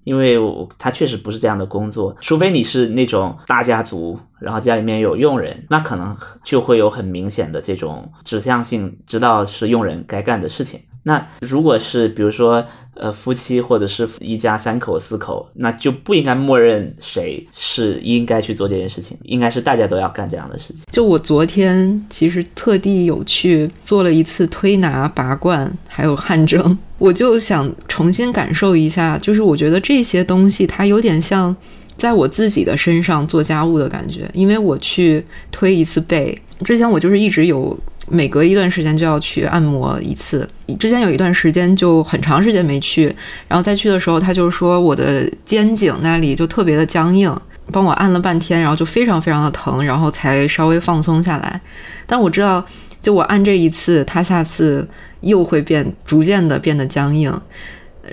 [0.04, 0.38] 因为
[0.78, 10.80] 他确实不是这样的工作，除非你是那种大家族，然后家里面有佣人，那可能就会有很明显的这种指向性，知道是佣人该干的事情。
[11.04, 20.84] 那如果是比如说，呃，夫妻或者是一家三口四口，那就不应该默认谁是应该去做这件事情，应该是大家都要干这样的事情。
[20.90, 31.54] 就我昨天其实特地有去做了一次推拿、拔罐，还有汗蒸，我就想重新感受一下，就是我觉得这些东西它有点像
[31.96, 37.78] 在我自己的身上做家务的感觉，因为我去推一次背，之前我就是一直有。
[38.06, 40.46] 每隔一段时间就要去按摩一次，
[40.78, 43.14] 之前有一段时间就很长时间没去，
[43.46, 47.34] 然后再去的时候，他就说我的肩颈那里就特别的僵硬，
[47.70, 51.60] 帮我按了半天，然后就非常非常的疼，然后才稍微放松下来。
[52.06, 52.64] 但我知道，
[53.02, 54.88] 就我按这一次，他下次
[55.20, 57.38] 又会变，逐渐的变得僵硬，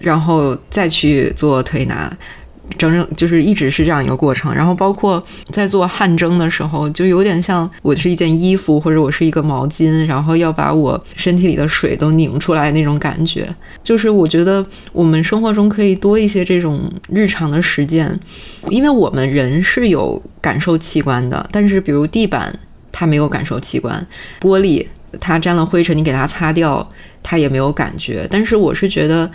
[0.01, 2.11] 然后再去做推拿。
[2.77, 13.47] 整整就是一直是这样一个过程，然后包括在做汗蒸的时候，就有点像我是一件衣服，或者我是一个毛巾，然后要把我身体里的水都拧出来那种感觉。
[13.83, 16.81] 就是我觉得我们生活中可以多一些这种
[17.13, 18.19] 日常的实践，
[18.69, 22.57] 因为我们人是有感受器官的，但是比如地板
[22.91, 24.05] 它没有感受器官，
[24.39, 24.85] 玻璃
[25.19, 26.87] 它沾了灰尘，你给它擦掉，
[27.21, 28.27] 它也没有感觉。
[28.31, 29.29] 但是我是觉得。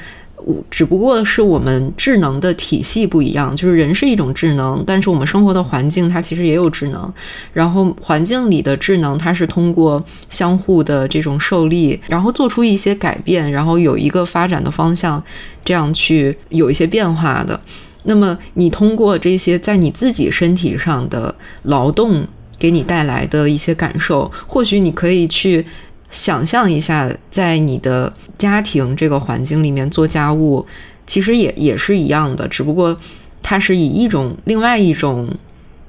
[0.71, 7.13] 只不过是我们智能的体系不一样，就是人是一种智能，但是我们生活的环境它其实也有智能。
[7.53, 15.23] 然后环境里的智能，它是通过相互的这种受力，然后做出一些改变，然后有一个发展的方向，
[15.65, 17.59] 这样去有一些变化的。
[18.05, 22.25] 那么你通过这些在你自己身体上的劳动
[22.59, 25.67] 给你带来的一些感受，或许你可以去。
[26.11, 30.65] 想象一下，在你的家庭这个环境里面做家务，
[31.07, 32.97] 其实也也是一样的，只不过
[33.43, 35.29] 它是以一种另外一种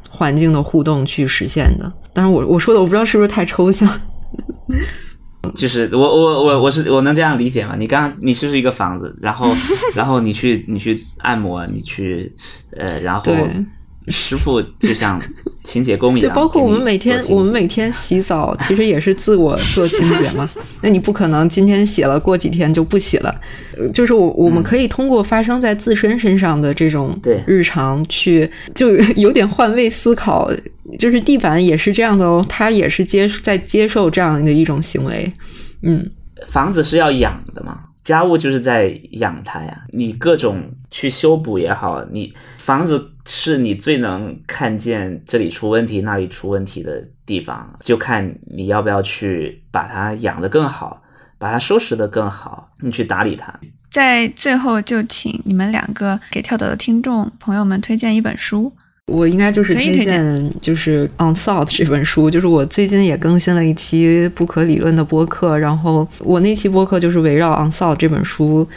[0.09, 1.91] 环境的互动去实现的。
[2.13, 3.87] 当然，我我说的我不知道是不是太抽象。
[5.55, 7.75] 就是我我我我是我能这样理解吗？
[7.77, 9.49] 你刚刚你就是一个房子，然后
[9.95, 12.35] 然后你去你去按摩，你去
[12.75, 13.23] 呃，然后
[14.09, 15.21] 师傅就像
[15.67, 20.47] 清洁工一就样，包括我们每天我们每天洗澡，其实也是自我做清洁嘛。
[20.81, 23.35] 那你不可能今天洗了，过几天就不洗了。
[23.77, 30.49] 呃就是我我们可以通过发生在自身身上的这种对日常去，就有点换位思考。
[30.97, 35.29] 就是地板也是这样的哦，它也是接在接受这样的一种行为。
[35.81, 36.09] 嗯，
[36.45, 39.81] 房子是要养的嘛，家务就是在养它呀。
[39.91, 51.03] 你各种去修补也好，你房子是你最能看见这里出问题、那里出问题的地方，就看你要不要去把它养得更好，
[51.37, 53.53] 把它收拾得更好，你去打理它。
[53.91, 58.71] 在最后，就请你们两个给跳岛的听众朋友们推荐一本书。
[59.07, 68.67] 我应该就是推荐，就是《On Thought》这本书，就是我最近也更新了一期不可理论的播客，然后我那期播客就是围绕《On Thought》这本书。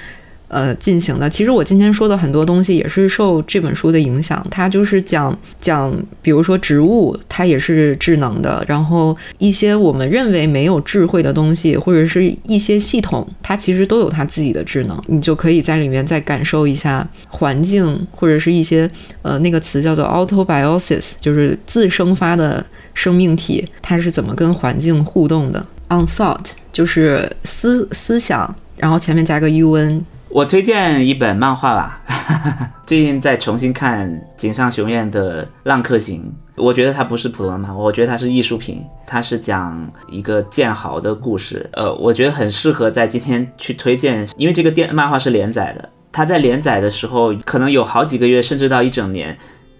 [0.51, 1.31] 呃，进行的。
[1.31, 18.91] 其实我今天说的很多东西也是受这本书的影响，它就是讲讲，比如说植物，它也是智能的，然后一些我们认为没有智慧的东西，或者是一些系统，它其实都有它自己的智能，你就可以在里面再感受一下环境，或者是一些
[19.23, 25.65] 呃那个词叫做 autobiosis，就是自生发的生命体，它是怎么跟环境互动的。
[25.89, 30.01] On thought 就是思思想，然后前面加个 un，
[30.33, 32.01] 我推荐一本漫画吧，
[32.87, 49.37] 最近在重新看井上雄彦的《浪客行》，我觉得它不是普通漫画，我觉得它是艺术品，它是讲一个剑豪的故事，呃，我觉得很适合在今天去推荐，因为这个电漫画是连载的，它在连载的时候可能有好几个月，甚至到一整年，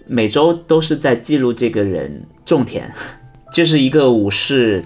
[0.09, 2.91] 每周都是在记录这个人种田，
[3.55, 4.85] 就是一个武士。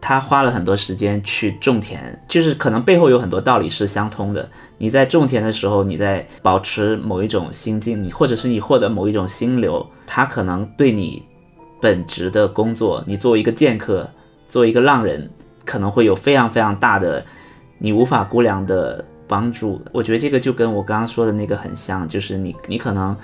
[0.00, 4.48] 他花了很多时间去种田，就是可能背后有很多道理是相通的。
[4.78, 11.22] 你在种田的时候，你在保持某一种心境，或者是你获得某一种心流，它可能对你
[11.80, 14.08] 本职的工作，你作为一个剑客，
[14.48, 15.28] 作为一个浪人，
[15.66, 17.22] 可能会有非常非常大的
[17.78, 19.80] 你无法估量的帮助。
[19.92, 23.14] 我觉得这个就跟我刚刚说的那个很像，就是你你可能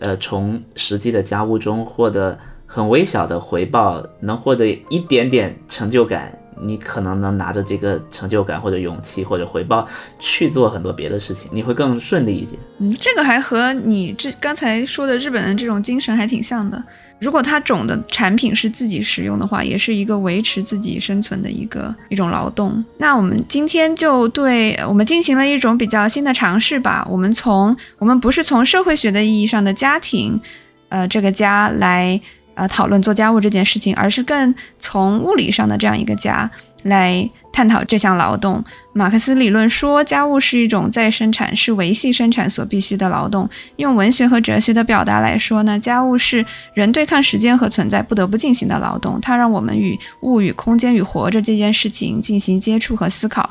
[0.00, 2.36] 呃从实际的家务中获得。
[2.74, 9.86] 很微小的回报，能获得一点点成就感，你可能能拿着这个成就感或者勇气或者回报
[10.18, 12.60] 去做很多别的事情，你会更顺利一点。
[12.80, 16.82] 嗯，这个还和你这刚才说的日本的这种精神还挺像的。
[17.20, 22.84] 如果它种的产品是自己使用的话，也是一个维持自己生存的一个一种劳动。
[22.98, 27.06] 那我们今天就对我们进行了一种比较新的尝试吧。
[27.08, 30.40] 我们从我们不是从社会学的意义上的家庭，
[30.88, 32.20] 呃，这个家来。
[32.54, 36.50] 呃，讨论做家务这件事情，而是更从物理上的这样一个家
[36.84, 38.62] 来探讨这项劳动。
[38.92, 43.48] 马克思理论说，家务是一种再生产，是维系生产所必须的劳动。
[43.76, 46.44] 用文学和哲学的表达来说呢，家务是
[46.74, 49.20] 人对抗时间和存在不得不进行的劳动。
[49.20, 53.50] 它让我们与物、与空间、与活着这件事情进行接触和思考。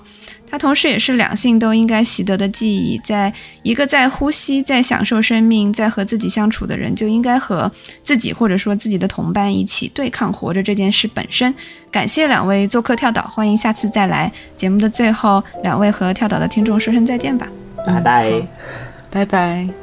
[0.54, 3.34] 它同时也是两性都应该习得的记忆，在
[3.64, 7.72] 一个在呼吸、在享受生命、在和自己相处的人，就应该和
[8.04, 11.52] 自己或者说自己的同伴一起对抗活着这件事本身。
[11.90, 14.32] 感谢两位做客跳岛，欢迎下次再来。
[14.56, 17.48] 节目的最后，两位和跳岛的听众说声再见吧，
[17.88, 18.32] 拜拜，
[19.10, 19.83] 拜拜。